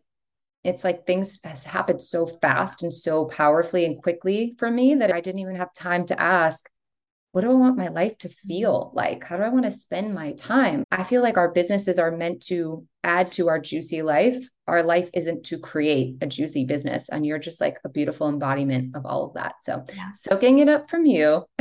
[0.64, 5.12] it's like things has happened so fast and so powerfully and quickly for me that
[5.12, 6.68] I didn't even have time to ask,
[7.32, 8.48] what do I want my life to mm-hmm.
[8.48, 9.24] feel like?
[9.24, 10.84] How do I want to spend my time?
[10.90, 14.48] I feel like our businesses are meant to add to our juicy life.
[14.66, 17.08] Our life isn't to create a juicy business.
[17.08, 19.56] And you're just like a beautiful embodiment of all of that.
[19.62, 20.10] So, yeah.
[20.14, 21.44] soaking it up from you.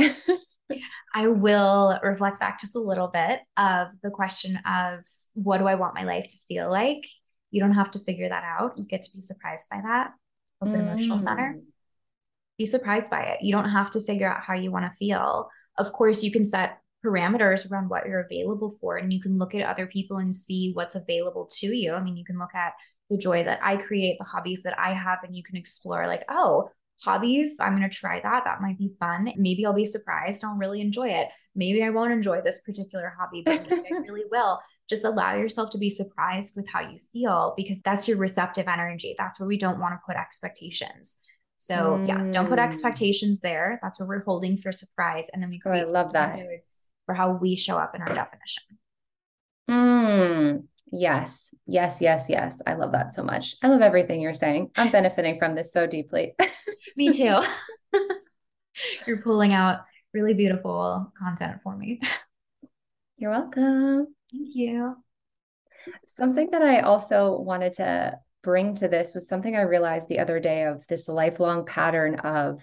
[1.14, 5.00] I will reflect back just a little bit of the question of
[5.34, 7.04] what do I want my life to feel like?
[7.50, 8.76] You don't have to figure that out.
[8.76, 10.12] You get to be surprised by that.
[10.60, 10.80] Open mm.
[10.80, 11.58] Emotional Center.
[12.58, 13.38] Be surprised by it.
[13.42, 15.48] You don't have to figure out how you want to feel.
[15.78, 19.54] Of course, you can set parameters around what you're available for, and you can look
[19.54, 21.92] at other people and see what's available to you.
[21.92, 22.72] I mean, you can look at
[23.08, 26.24] the joy that I create, the hobbies that I have, and you can explore, like,
[26.28, 26.70] oh,
[27.02, 28.44] hobbies, I'm going to try that.
[28.44, 29.32] That might be fun.
[29.36, 30.44] Maybe I'll be surprised.
[30.44, 31.28] I'll really enjoy it.
[31.54, 35.70] Maybe I won't enjoy this particular hobby, but maybe I really will just allow yourself
[35.70, 39.14] to be surprised with how you feel because that's your receptive energy.
[39.18, 41.22] That's where we don't want to put expectations.
[41.58, 42.08] So mm.
[42.08, 42.66] yeah, don't put mm.
[42.66, 43.78] expectations there.
[43.82, 45.28] That's where we're holding for surprise.
[45.32, 46.38] And then we create oh, I love that
[47.06, 48.62] for how we show up in our definition.
[49.68, 50.64] Mm.
[50.90, 52.60] Yes, yes, yes, yes.
[52.66, 53.56] I love that so much.
[53.62, 54.70] I love everything you're saying.
[54.76, 56.34] I'm benefiting from this so deeply.
[56.96, 57.38] me too.
[59.06, 59.80] you're pulling out
[60.12, 62.00] really beautiful content for me.
[63.20, 64.14] You're welcome.
[64.30, 64.94] Thank you.
[66.06, 70.38] Something that I also wanted to bring to this was something I realized the other
[70.38, 72.62] day of this lifelong pattern of,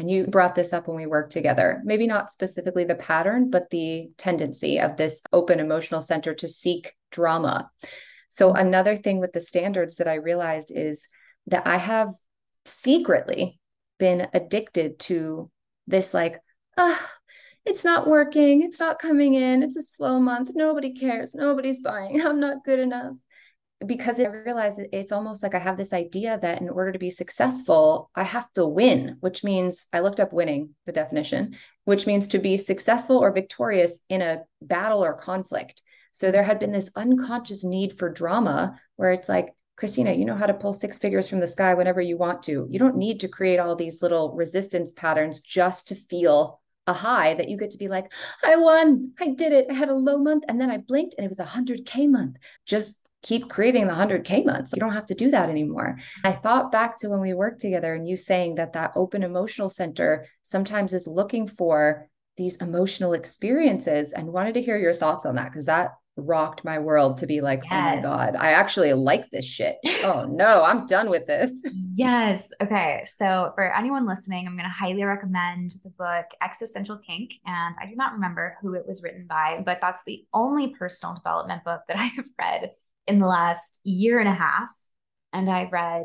[0.00, 3.68] and you brought this up when we worked together, maybe not specifically the pattern, but
[3.68, 7.70] the tendency of this open emotional center to seek drama.
[8.28, 11.06] So, another thing with the standards that I realized is
[11.48, 12.14] that I have
[12.64, 13.60] secretly
[13.98, 15.50] been addicted to
[15.86, 16.38] this, like,
[16.78, 17.10] ah,
[17.66, 18.62] it's not working.
[18.62, 19.62] It's not coming in.
[19.62, 20.52] It's a slow month.
[20.54, 21.34] Nobody cares.
[21.34, 22.22] Nobody's buying.
[22.26, 23.16] I'm not good enough.
[23.84, 26.98] Because I realize that it's almost like I have this idea that in order to
[26.98, 32.06] be successful, I have to win, which means I looked up winning, the definition, which
[32.06, 35.82] means to be successful or victorious in a battle or conflict.
[36.12, 40.36] So there had been this unconscious need for drama where it's like, Kristina, you know
[40.36, 42.66] how to pull six figures from the sky whenever you want to.
[42.68, 47.34] You don't need to create all these little resistance patterns just to feel a high
[47.34, 48.12] that you get to be like,
[48.44, 49.66] I won, I did it.
[49.70, 52.36] I had a low month and then I blinked and it was a 100K month.
[52.66, 54.72] Just keep creating the 100K months.
[54.74, 55.98] You don't have to do that anymore.
[56.24, 59.68] I thought back to when we worked together and you saying that that open emotional
[59.68, 65.34] center sometimes is looking for these emotional experiences and wanted to hear your thoughts on
[65.34, 67.72] that because that rocked my world to be like, yes.
[67.72, 69.76] oh my God, I actually like this shit.
[70.04, 71.50] oh no, I'm done with this.
[71.94, 72.50] Yes.
[72.62, 73.02] Okay.
[73.04, 77.34] So for anyone listening, I'm going to highly recommend the book Existential Kink.
[77.44, 81.14] And I do not remember who it was written by, but that's the only personal
[81.14, 82.70] development book that I have read
[83.10, 84.70] in the last year and a half.
[85.32, 86.04] And I've read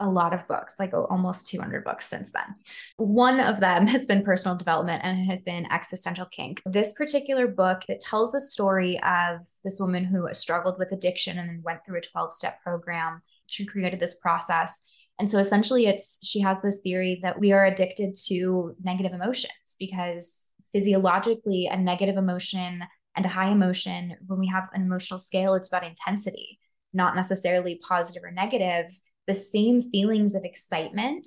[0.00, 2.56] a lot of books, like almost 200 books since then.
[2.96, 6.60] One of them has been personal development and it has been existential kink.
[6.66, 11.48] This particular book it tells the story of this woman who struggled with addiction and
[11.48, 13.22] then went through a 12 step program.
[13.46, 14.82] She created this process.
[15.18, 19.76] And so essentially it's she has this theory that we are addicted to negative emotions
[19.78, 22.82] because physiologically a negative emotion
[23.16, 26.58] and a high emotion when we have an emotional scale it's about intensity,
[26.92, 28.92] not necessarily positive or negative
[29.26, 31.26] the same feelings of excitement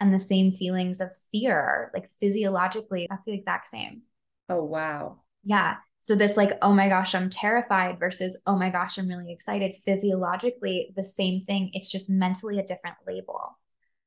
[0.00, 4.02] and the same feelings of fear, like physiologically, that's the exact same.
[4.48, 5.20] Oh, wow.
[5.44, 5.76] Yeah.
[6.00, 9.76] So, this, like, oh my gosh, I'm terrified versus, oh my gosh, I'm really excited,
[9.84, 11.70] physiologically, the same thing.
[11.72, 13.58] It's just mentally a different label.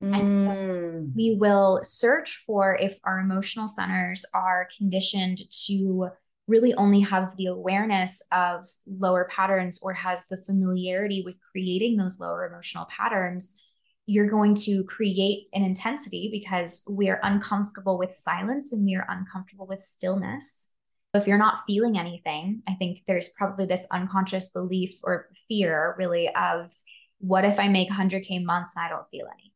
[0.01, 1.15] And so mm.
[1.15, 6.09] we will search for if our emotional centers are conditioned to
[6.47, 12.19] really only have the awareness of lower patterns or has the familiarity with creating those
[12.19, 13.63] lower emotional patterns,
[14.05, 19.79] you're going to create an intensity because we're uncomfortable with silence and we're uncomfortable with
[19.79, 20.73] stillness.
[21.15, 26.29] If you're not feeling anything, I think there's probably this unconscious belief or fear really
[26.35, 26.71] of
[27.19, 29.54] what if I make 100K months and I don't feel anything?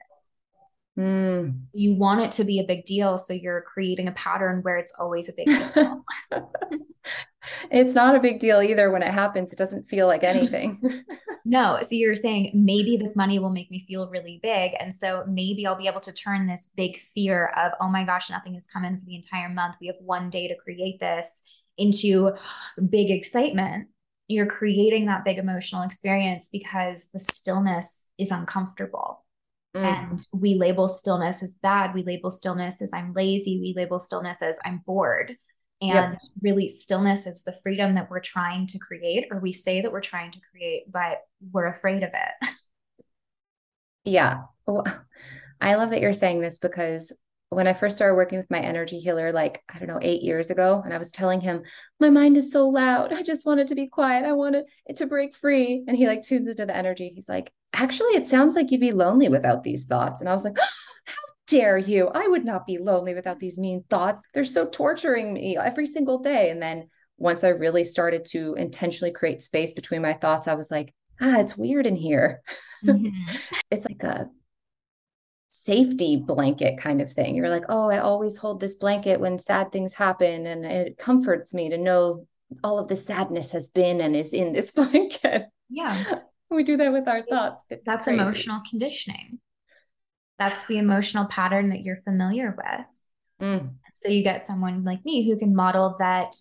[0.99, 1.62] Mm.
[1.71, 3.17] You want it to be a big deal.
[3.17, 6.03] So you're creating a pattern where it's always a big deal.
[7.71, 9.53] it's not a big deal either when it happens.
[9.53, 10.79] It doesn't feel like anything.
[11.45, 11.79] No.
[11.81, 14.73] So you're saying maybe this money will make me feel really big.
[14.79, 18.29] And so maybe I'll be able to turn this big fear of, oh my gosh,
[18.29, 19.75] nothing has come in for the entire month.
[19.81, 21.43] We have one day to create this
[21.75, 22.33] into
[22.88, 23.88] big excitement.
[24.27, 29.25] You're creating that big emotional experience because the stillness is uncomfortable.
[29.75, 29.84] Mm.
[29.84, 31.93] And we label stillness as bad.
[31.93, 33.60] We label stillness as I'm lazy.
[33.60, 35.36] We label stillness as I'm bored.
[35.82, 36.21] And yep.
[36.41, 40.01] really, stillness is the freedom that we're trying to create, or we say that we're
[40.01, 41.19] trying to create, but
[41.51, 42.49] we're afraid of it.
[44.03, 44.41] yeah.
[44.65, 44.86] Well,
[45.62, 47.13] I love that you're saying this because
[47.49, 50.51] when I first started working with my energy healer, like, I don't know, eight years
[50.51, 51.63] ago, and I was telling him,
[51.99, 53.12] my mind is so loud.
[53.12, 54.23] I just want it to be quiet.
[54.23, 55.83] I want it to break free.
[55.88, 57.12] And he like tunes into the energy.
[57.13, 60.21] He's like, actually, it sounds like you'd be lonely without these thoughts.
[60.21, 60.57] And I was like,
[61.05, 61.13] how
[61.47, 62.09] dare you?
[62.09, 64.21] I would not be lonely without these mean thoughts.
[64.33, 66.51] They're so torturing me every single day.
[66.51, 70.69] And then once I really started to intentionally create space between my thoughts, I was
[70.69, 72.41] like, ah, it's weird in here.
[72.85, 73.09] Mm-hmm.
[73.71, 74.29] it's like a
[75.69, 77.36] safety blanket kind of thing.
[77.36, 80.47] You're like, oh, I always hold this blanket when sad things happen.
[80.47, 82.25] And it comforts me to know
[82.63, 85.45] all of the sadness has been and is in this blanket.
[85.69, 86.21] Yeah.
[86.49, 87.63] we do that with our thoughts.
[87.69, 88.19] It's That's crazy.
[88.19, 89.39] emotional conditioning.
[90.39, 92.86] That's the emotional pattern that you're familiar with.
[93.39, 93.75] Mm.
[93.93, 96.34] So you get someone like me who can model that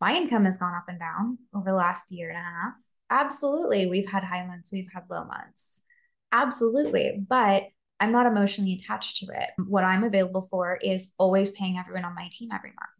[0.00, 2.74] my income has gone up and down over the last year and a half.
[3.10, 3.86] Absolutely.
[3.86, 5.82] We've had high months, we've had low months.
[6.30, 7.24] Absolutely.
[7.28, 7.64] But
[8.00, 9.50] I'm not emotionally attached to it.
[9.66, 12.90] What I'm available for is always paying everyone on my team every month.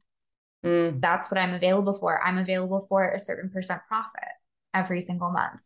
[0.64, 1.00] Mm.
[1.00, 2.22] That's what I'm available for.
[2.22, 4.28] I'm available for a certain percent profit
[4.74, 5.62] every single month.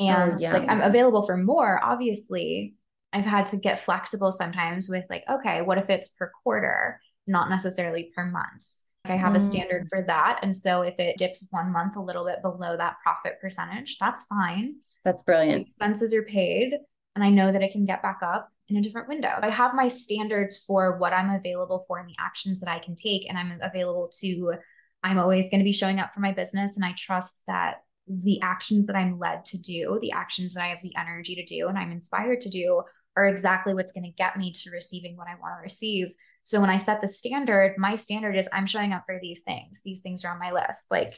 [0.00, 0.52] Oh, and oh, yeah.
[0.52, 2.74] like I'm available for more, obviously.
[3.12, 7.50] I've had to get flexible sometimes with like, okay, what if it's per quarter, not
[7.50, 8.64] necessarily per month?
[9.04, 9.36] Like I have mm.
[9.36, 10.40] a standard for that.
[10.42, 14.24] And so if it dips one month a little bit below that profit percentage, that's
[14.24, 14.76] fine.
[15.04, 15.62] That's brilliant.
[15.62, 16.74] expenses are paid
[17.14, 19.32] and I know that I can get back up in a different window.
[19.40, 22.96] I have my standards for what I'm available for and the actions that I can
[22.96, 23.28] take.
[23.28, 24.54] And I'm available to,
[25.02, 26.76] I'm always going to be showing up for my business.
[26.76, 30.68] And I trust that the actions that I'm led to do, the actions that I
[30.68, 32.82] have the energy to do, and I'm inspired to do
[33.16, 36.12] are exactly what's going to get me to receiving what I want to receive.
[36.44, 39.82] So when I set the standard, my standard is I'm showing up for these things.
[39.84, 40.86] These things are on my list.
[40.90, 41.12] Like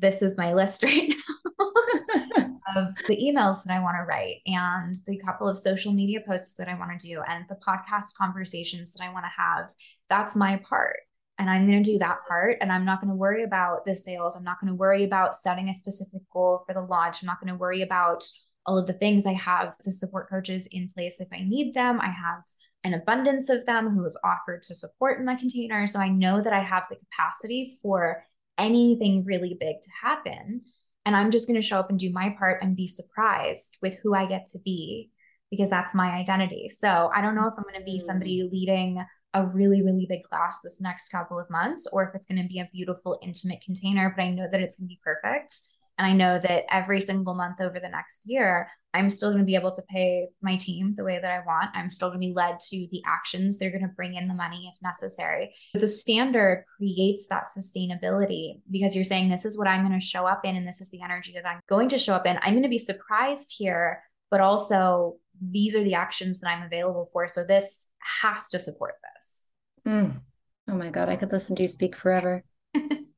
[0.00, 4.96] this is my list right now of the emails that I want to write and
[5.06, 8.92] the couple of social media posts that I want to do and the podcast conversations
[8.92, 9.70] that I want to have.
[10.08, 10.96] That's my part.
[11.38, 12.58] And I'm going to do that part.
[12.60, 14.36] And I'm not going to worry about the sales.
[14.36, 17.22] I'm not going to worry about setting a specific goal for the launch.
[17.22, 18.24] I'm not going to worry about
[18.66, 19.26] all of the things.
[19.26, 21.98] I have the support coaches in place if I need them.
[21.98, 22.42] I have
[22.84, 25.86] an abundance of them who have offered to support in my container.
[25.86, 28.22] So I know that I have the capacity for
[28.60, 30.62] anything really big to happen.
[31.06, 33.98] And I'm just going to show up and do my part and be surprised with
[34.02, 35.10] who I get to be
[35.50, 36.68] because that's my identity.
[36.68, 38.06] So I don't know if I'm going to be mm.
[38.06, 42.26] somebody leading a really, really big class this next couple of months or if it's
[42.26, 45.00] going to be a beautiful, intimate container, but I know that it's going to be
[45.02, 45.54] perfect.
[46.00, 49.46] And I know that every single month over the next year, I'm still going to
[49.46, 51.72] be able to pay my team the way that I want.
[51.74, 53.58] I'm still going to be led to the actions.
[53.58, 55.54] They're going to bring in the money if necessary.
[55.74, 60.24] The standard creates that sustainability because you're saying, this is what I'm going to show
[60.24, 62.38] up in, and this is the energy that I'm going to show up in.
[62.40, 67.10] I'm going to be surprised here, but also these are the actions that I'm available
[67.12, 67.28] for.
[67.28, 67.90] So this
[68.22, 69.50] has to support this.
[69.86, 70.18] Mm.
[70.66, 72.42] Oh my God, I could listen to you speak forever.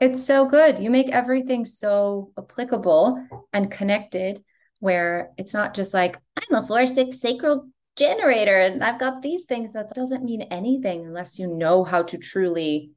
[0.00, 0.78] it's so good.
[0.78, 4.42] You make everything so applicable and connected
[4.80, 9.44] where it's not just like i'm a four six sacral generator and i've got these
[9.44, 9.74] things.
[9.74, 12.92] That doesn't mean anything unless you know how to truly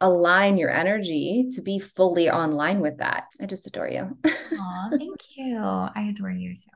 [0.00, 3.24] align your energy to be fully online with that.
[3.40, 4.16] I just adore you.
[4.26, 5.58] Aw, thank you.
[5.58, 6.70] I adore you too.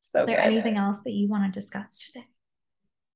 [0.00, 0.42] So is there good.
[0.42, 2.26] anything else that you want to discuss today?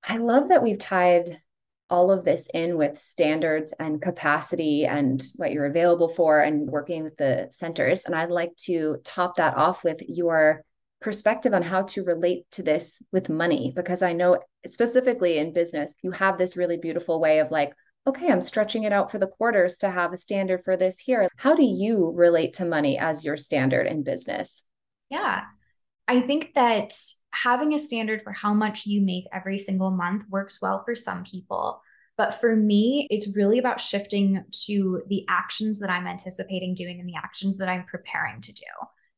[0.04, 1.40] I love that we've tied
[1.88, 7.02] all of this in with standards and capacity and what you're available for and working
[7.02, 8.04] with the centers.
[8.04, 10.64] And I'd like to top that off with your
[11.00, 15.94] perspective on how to relate to this with money, because I know specifically in business,
[16.02, 17.72] you have this really beautiful way of like,
[18.06, 21.28] okay, I'm stretching it out for the quarters to have a standard for this here.
[21.36, 24.64] How do you relate to money as your standard in business?
[25.10, 25.42] Yeah.
[26.08, 26.92] I think that
[27.42, 31.24] having a standard for how much you make every single month works well for some
[31.24, 31.80] people.
[32.16, 37.08] But for me, it's really about shifting to the actions that I'm anticipating doing and
[37.08, 38.64] the actions that I'm preparing to do.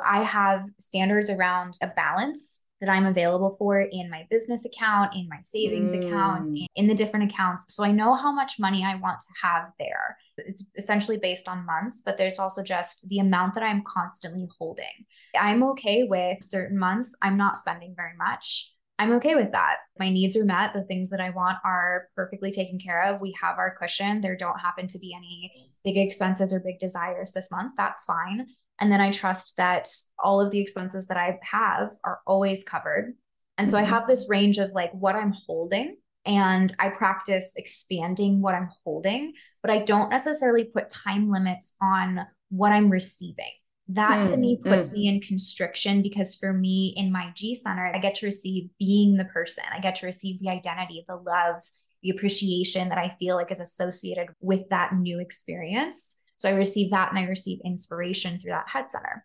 [0.04, 5.28] I have standards around a balance that I'm available for in my business account, in
[5.28, 6.06] my savings mm.
[6.06, 7.74] accounts, in, in the different accounts.
[7.74, 10.16] So I know how much money I want to have there.
[10.36, 15.06] It's essentially based on months, but there's also just the amount that I'm constantly holding.
[15.38, 18.72] I'm okay with certain months, I'm not spending very much.
[18.98, 19.76] I'm okay with that.
[19.98, 20.74] My needs are met.
[20.74, 23.20] The things that I want are perfectly taken care of.
[23.20, 24.20] We have our cushion.
[24.20, 27.74] There don't happen to be any big expenses or big desires this month.
[27.76, 28.48] That's fine.
[28.80, 33.14] And then I trust that all of the expenses that I have are always covered.
[33.56, 33.86] And so mm-hmm.
[33.86, 38.70] I have this range of like what I'm holding and I practice expanding what I'm
[38.84, 42.20] holding, but I don't necessarily put time limits on
[42.50, 43.52] what I'm receiving.
[43.88, 44.92] That mm, to me puts mm.
[44.92, 49.16] me in constriction because for me in my G center, I get to receive being
[49.16, 49.64] the person.
[49.72, 51.62] I get to receive the identity, the love,
[52.02, 56.22] the appreciation that I feel like is associated with that new experience.
[56.36, 59.24] So I receive that and I receive inspiration through that head center.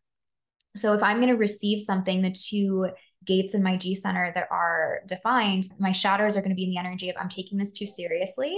[0.76, 2.88] So if I'm going to receive something, the two
[3.26, 6.72] gates in my G center that are defined, my shadows are going to be in
[6.72, 8.58] the energy of I'm taking this too seriously.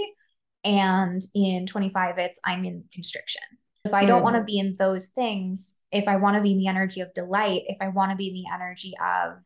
[0.64, 3.42] And in 25, it's I'm in constriction.
[3.84, 4.24] If I don't mm.
[4.24, 7.14] want to be in those things, if I want to be in the energy of
[7.14, 9.42] delight, if I want to be in the energy of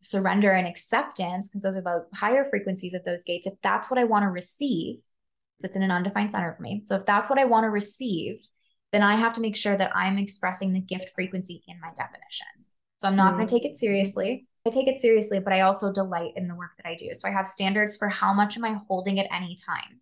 [0.00, 3.98] surrender and acceptance, because those are the higher frequencies of those gates, if that's what
[3.98, 5.00] I want to receive,
[5.60, 6.82] it's in an undefined center for me.
[6.86, 8.46] So if that's what I want to receive,
[8.92, 12.46] then I have to make sure that I'm expressing the gift frequency in my definition.
[12.98, 13.36] So I'm not mm.
[13.36, 14.46] going to take it seriously.
[14.66, 17.08] I take it seriously, but I also delight in the work that I do.
[17.12, 20.00] So I have standards for how much am I holding at any time?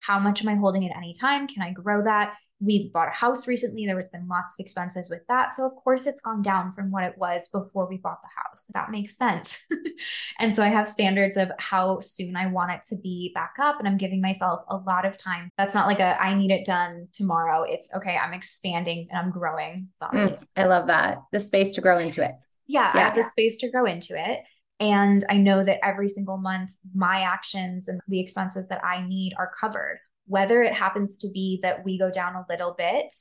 [0.00, 1.48] How much am I holding at any time?
[1.48, 2.34] Can I grow that?
[2.60, 3.86] We bought a house recently.
[3.86, 5.52] There has been lots of expenses with that.
[5.52, 8.64] So, of course, it's gone down from what it was before we bought the house.
[8.72, 9.64] That makes sense.
[10.38, 13.78] and so, I have standards of how soon I want it to be back up.
[13.78, 15.50] And I'm giving myself a lot of time.
[15.58, 17.62] That's not like a I need it done tomorrow.
[17.62, 19.88] It's okay, I'm expanding and I'm growing.
[20.02, 21.18] Mm, I love that.
[21.32, 22.32] The space to grow into it.
[22.66, 23.14] Yeah, yeah.
[23.14, 24.42] The space to grow into it.
[24.78, 29.34] And I know that every single month, my actions and the expenses that I need
[29.38, 33.12] are covered whether it happens to be that we go down a little bit,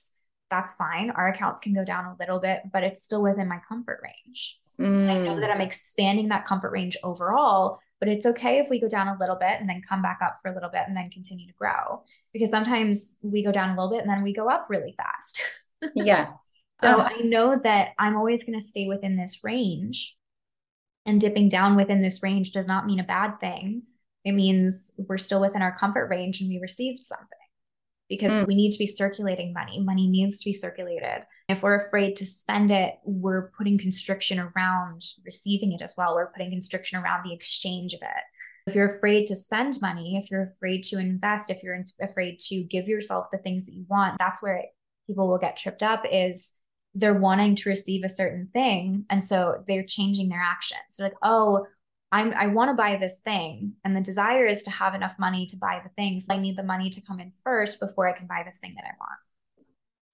[0.49, 1.12] that's fine.
[1.12, 4.60] Our accounts can go down a little bit, but it's still within my comfort range.
[4.80, 5.10] Mm.
[5.10, 8.89] I know that I'm expanding that comfort range overall, but it's okay if we go
[8.89, 11.10] down a little bit and then come back up for a little bit and then
[11.10, 12.03] continue to grow
[12.34, 15.41] because sometimes we go down a little bit and then we go up really fast.
[15.95, 16.34] yeah.
[16.84, 20.18] So uh, I know that I'm always going to stay within this range
[21.06, 23.84] and dipping down within this range does not mean a bad thing
[24.26, 27.30] it means we're still within our comfort range and we received something
[28.09, 28.47] because mm.
[28.47, 29.80] we need to be circulating money.
[29.80, 31.23] Money needs to be circulated.
[31.47, 36.15] If we're afraid to spend it, we're putting constriction around receiving it as well.
[36.15, 38.23] We're putting constriction around the exchange of it.
[38.67, 42.63] If you're afraid to spend money, if you're afraid to invest, if you're afraid to
[42.63, 44.65] give yourself the things that you want, that's where it,
[45.05, 46.55] people will get tripped up is
[46.95, 49.05] they're wanting to receive a certain thing.
[49.11, 50.82] And so they're changing their actions.
[50.89, 51.67] So like, oh,
[52.12, 55.45] I'm I want to buy this thing and the desire is to have enough money
[55.47, 56.20] to buy the thing.
[56.20, 58.76] So I need the money to come in first before I can buy this thing
[58.76, 59.20] that I want.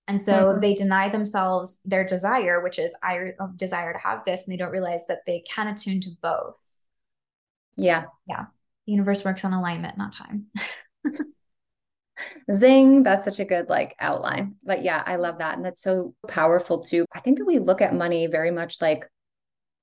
[0.07, 0.59] And so mm-hmm.
[0.59, 4.71] they deny themselves their desire, which is I desire to have this, and they don't
[4.71, 6.83] realize that they can attune to both.
[7.77, 8.05] Yeah.
[8.27, 8.45] Yeah.
[8.85, 10.47] The universe works on alignment, not time.
[12.51, 14.55] Zing, that's such a good like outline.
[14.63, 15.55] But yeah, I love that.
[15.55, 17.05] And that's so powerful too.
[17.13, 19.05] I think that we look at money very much like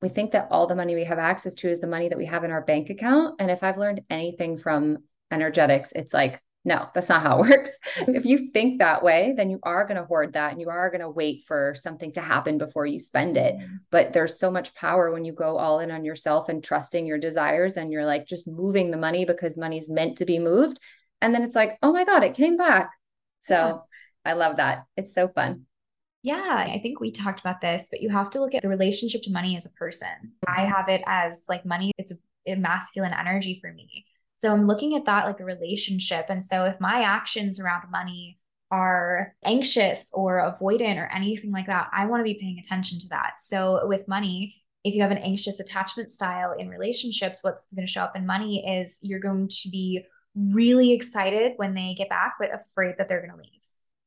[0.00, 2.26] we think that all the money we have access to is the money that we
[2.26, 3.36] have in our bank account.
[3.40, 4.98] And if I've learned anything from
[5.30, 7.70] energetics, it's like, no, that's not how it works.
[8.08, 10.90] if you think that way, then you are going to hoard that and you are
[10.90, 13.56] going to wait for something to happen before you spend it.
[13.56, 13.76] Mm-hmm.
[13.90, 17.18] But there's so much power when you go all in on yourself and trusting your
[17.18, 20.78] desires and you're like just moving the money because money's meant to be moved.
[21.20, 22.90] And then it's like, oh my God, it came back.
[23.40, 24.30] So yeah.
[24.30, 24.84] I love that.
[24.96, 25.64] It's so fun.
[26.28, 29.22] Yeah, I think we talked about this, but you have to look at the relationship
[29.22, 30.34] to money as a person.
[30.46, 32.12] I have it as like money, it's
[32.46, 34.04] a masculine energy for me.
[34.36, 36.26] So I'm looking at that like a relationship.
[36.28, 38.38] And so if my actions around money
[38.70, 43.08] are anxious or avoidant or anything like that, I want to be paying attention to
[43.08, 43.38] that.
[43.38, 44.54] So with money,
[44.84, 48.26] if you have an anxious attachment style in relationships, what's going to show up in
[48.26, 50.04] money is you're going to be
[50.36, 53.57] really excited when they get back, but afraid that they're going to leave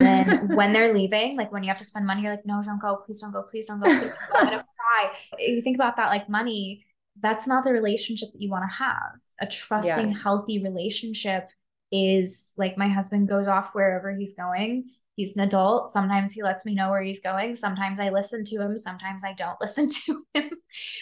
[0.06, 2.82] then when they're leaving, like when you have to spend money, you're like, no, don't
[2.82, 4.40] go, please don't go, please don't go, please don't go.
[4.40, 5.12] I'm gonna cry.
[5.40, 6.86] You think about that, like money,
[7.20, 9.20] that's not the relationship that you want to have.
[9.40, 10.18] A trusting, yeah.
[10.18, 11.50] healthy relationship
[11.92, 14.90] is like my husband goes off wherever he's going.
[15.16, 15.90] He's an adult.
[15.90, 17.56] Sometimes he lets me know where he's going.
[17.56, 18.78] Sometimes I listen to him.
[18.78, 20.52] Sometimes I don't listen to him.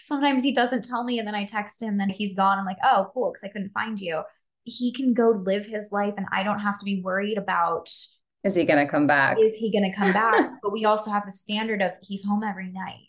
[0.03, 2.57] Sometimes he doesn't tell me and then I text him, then he's gone.
[2.57, 4.23] I'm like, oh, cool, because I couldn't find you.
[4.63, 7.89] He can go live his life and I don't have to be worried about
[8.43, 9.37] is he going to come back?
[9.39, 10.51] Is he going to come back?
[10.63, 13.07] but we also have the standard of he's home every night.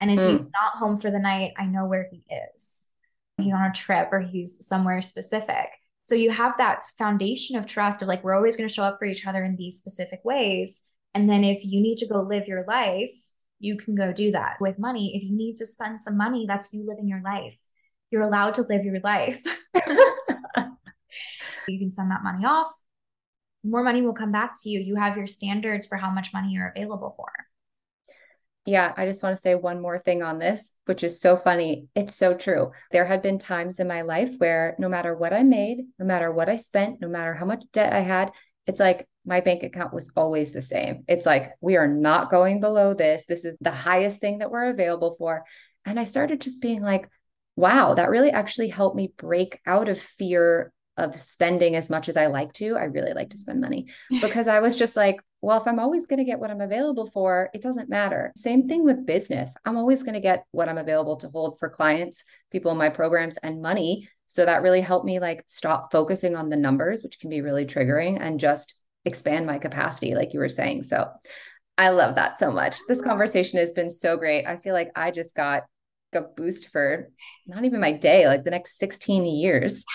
[0.00, 0.32] And if mm.
[0.32, 2.22] he's not home for the night, I know where he
[2.54, 2.88] is.
[3.38, 5.68] He's on a trip or he's somewhere specific.
[6.02, 8.98] So you have that foundation of trust of like, we're always going to show up
[8.98, 10.88] for each other in these specific ways.
[11.14, 13.12] And then if you need to go live your life,
[13.58, 15.16] you can go do that with money.
[15.16, 17.58] If you need to spend some money, that's you living your life.
[18.10, 19.42] You're allowed to live your life.
[21.66, 22.70] you can send that money off.
[23.68, 24.80] More money will come back to you.
[24.80, 27.28] You have your standards for how much money you're available for.
[28.64, 31.86] Yeah, I just want to say one more thing on this, which is so funny.
[31.94, 32.72] It's so true.
[32.90, 36.32] There had been times in my life where no matter what I made, no matter
[36.32, 38.32] what I spent, no matter how much debt I had,
[38.66, 41.04] it's like my bank account was always the same.
[41.06, 43.24] It's like, we are not going below this.
[43.26, 45.44] This is the highest thing that we're available for.
[45.84, 47.08] And I started just being like,
[47.54, 52.16] wow, that really actually helped me break out of fear of spending as much as
[52.16, 52.76] I like to.
[52.76, 53.88] I really like to spend money
[54.20, 57.06] because I was just like, well, if I'm always going to get what I'm available
[57.06, 58.32] for, it doesn't matter.
[58.36, 59.54] Same thing with business.
[59.64, 62.88] I'm always going to get what I'm available to hold for clients, people in my
[62.88, 64.08] programs, and money.
[64.26, 67.66] So that really helped me like stop focusing on the numbers, which can be really
[67.66, 70.82] triggering, and just expand my capacity, like you were saying.
[70.82, 71.08] So
[71.78, 72.78] I love that so much.
[72.88, 74.46] This conversation has been so great.
[74.46, 75.64] I feel like I just got
[76.14, 77.10] a boost for
[77.46, 79.84] not even my day, like the next 16 years.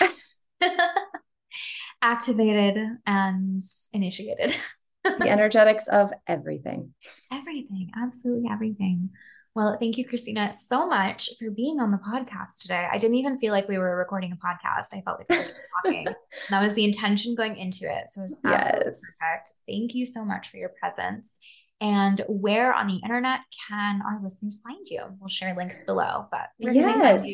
[2.02, 2.76] Activated
[3.06, 4.56] and initiated
[5.04, 6.92] the energetics of everything.
[7.32, 9.10] Everything, absolutely everything.
[9.54, 12.88] Well, thank you, Kristina, so much for being on the podcast today.
[12.90, 14.94] I didn't even feel like we were recording a podcast.
[14.94, 16.06] I felt like we were talking.
[16.50, 18.08] that was the intention going into it.
[18.08, 19.00] So it was absolutely yes.
[19.20, 19.52] perfect.
[19.68, 21.38] Thank you so much for your presence.
[21.82, 25.02] And where on the internet can our listeners find you?
[25.20, 27.26] We'll share links below, but yes.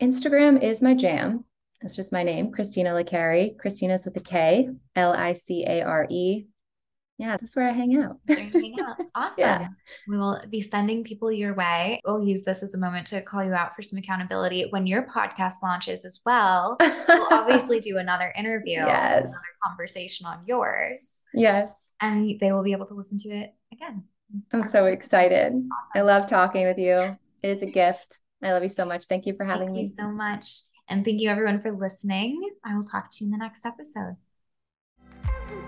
[0.00, 1.44] Instagram is my jam.
[1.80, 3.56] It's just my name, Kristina LiCare.
[3.56, 6.46] Kristina's with a K, L I C A R E
[7.18, 8.18] yeah, that's where I hang out.
[8.28, 8.96] hang out.
[9.14, 9.40] Awesome.
[9.40, 9.68] Yeah.
[10.06, 12.00] We will be sending people your way.
[12.06, 15.02] We'll use this as a moment to call you out for some accountability when your
[15.02, 16.76] podcast launches as well.
[16.80, 19.22] we'll obviously do another interview, yes.
[19.22, 21.24] another conversation on yours.
[21.34, 21.94] Yes.
[22.00, 24.04] And they will be able to listen to it again.
[24.52, 25.48] I'm so excited.
[25.48, 25.90] Awesome.
[25.96, 27.18] I love talking with you.
[27.42, 28.20] It is a gift.
[28.44, 29.06] I love you so much.
[29.06, 29.84] Thank you for having thank me.
[29.86, 30.60] Thank you so much.
[30.88, 32.50] And thank you everyone for listening.
[32.64, 34.16] I will talk to you in the next episode.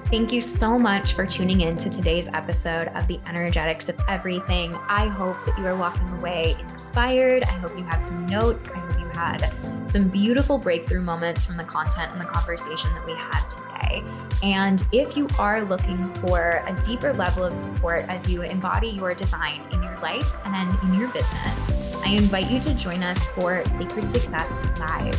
[0.06, 4.74] Thank you so much for tuning in to today's episode of The Energetics of Everything.
[4.88, 7.44] I hope that you are walking away inspired.
[7.44, 8.72] I hope you have some notes.
[8.72, 13.06] I hope you had some beautiful breakthrough moments from the content and the conversation that
[13.06, 14.02] we had today.
[14.42, 19.14] And if you are looking for a deeper level of support as you embody your
[19.14, 23.64] design in your life and in your business, I invite you to join us for
[23.64, 25.14] Sacred Success Live.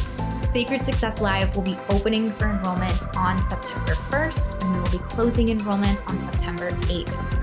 [0.45, 4.97] Sacred Success Live will be opening for enrollment on September 1st, and we will be
[4.99, 7.41] closing enrollment on September 8th.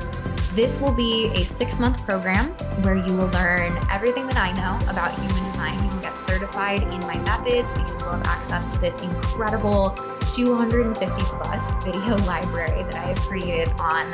[0.55, 2.47] This will be a six month program
[2.83, 5.79] where you will learn everything that I know about human design.
[5.83, 9.91] You will get certified in my methods because you'll have access to this incredible
[10.35, 14.11] 250 plus video library that I have created on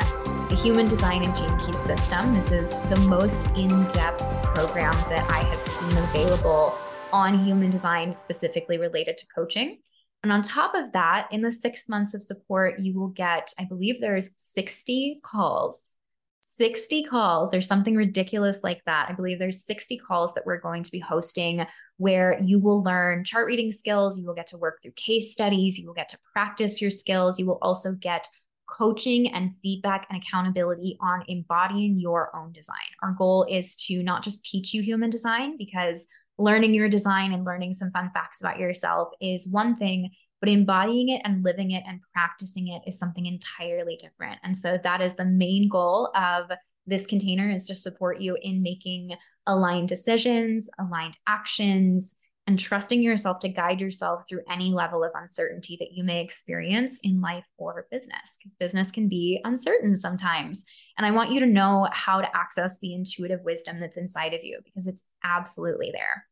[0.49, 2.35] the human design and gene key system.
[2.35, 4.23] This is the most in depth
[4.55, 6.79] program that I have seen available
[7.13, 9.79] on human design specifically related to coaching.
[10.23, 13.65] And on top of that, in the six months of support, you will get, I
[13.65, 15.97] believe there's 60 calls,
[16.39, 19.09] 60 calls or something ridiculous like that.
[19.11, 23.25] I believe there's 60 calls that we're going to be hosting where you will learn
[23.25, 24.21] chart reading skills.
[24.21, 25.79] You will get to work through case studies.
[25.79, 27.41] You will get to practice your skills.
[27.41, 28.29] You will also get
[28.67, 32.77] coaching and feedback and accountability on embodying your own design.
[33.03, 36.07] Our goal is to not just teach you human design because
[36.39, 40.11] learning your design and learning some fun facts about yourself is one thing,
[40.41, 44.39] but embodying it and living it and practicing it is something entirely different.
[44.43, 46.51] And so that is the main goal of
[46.87, 49.15] this container is to support you in making
[49.47, 55.77] aligned decisions, aligned actions, and trusting yourself to guide yourself through any level of uncertainty
[55.81, 60.65] that you may experience in life or business, because business can be uncertain sometimes.
[60.99, 64.45] And I want you to know how to access the intuitive wisdom that's inside of
[64.45, 66.27] you because it's absolutely there.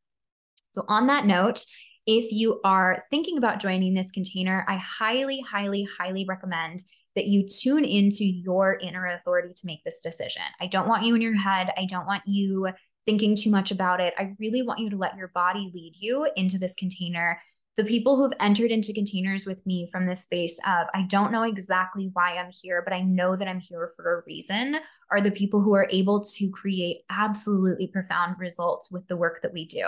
[0.73, 1.65] So, on that note,
[2.07, 6.83] if you are thinking about joining this container, I highly, highly, highly recommend
[7.15, 10.43] that you tune into your inner authority to make this decision.
[10.61, 11.71] I don't want you in your head.
[11.77, 12.69] I don't want you
[13.07, 14.15] thinking too much about it.
[14.19, 17.41] I really want you to let your body lead you into this container
[17.77, 21.45] the people who've entered into containers with me from this space of I don't know
[21.45, 24.77] exactly why I'm here, but I know that I'm here for a reason
[25.13, 29.53] are the people who are able to create absolutely profound results with the work that
[29.53, 29.87] we do.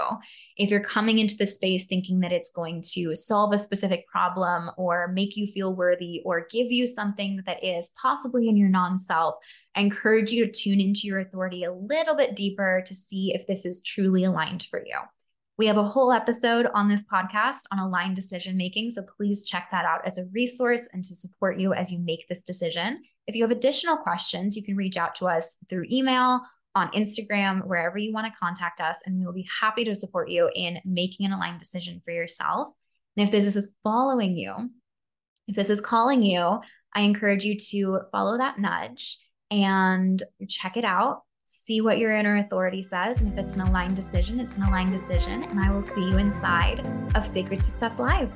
[0.59, 4.71] If you're coming into the space thinking that it's going to solve a specific problem
[4.77, 9.01] or make you feel worthy or give you something that is possibly in your non
[9.01, 9.37] self,
[9.75, 13.47] I encourage you to tune into your authority a little bit deeper to see if
[13.47, 14.99] this is truly aligned for you.
[15.57, 18.91] We have a whole episode on this podcast on aligned decision making.
[18.91, 22.27] So please check that out as a resource and to support you as you make
[22.29, 23.03] this decision.
[23.27, 26.41] If you have additional questions, you can reach out to us through email,
[26.77, 30.29] on Instagram, wherever you want to contact us, and we will be happy to support
[30.29, 32.69] you in making an aligned decision for yourself.
[33.17, 34.71] And if this is following you,
[35.47, 36.61] if this is calling you,
[36.93, 39.19] I encourage you to follow that nudge
[39.53, 43.21] and check it out see what your inner authority says.
[43.21, 45.43] And if it's an aligned decision, it's an aligned decision.
[45.45, 48.33] And I will see you inside of Sacred Success Live.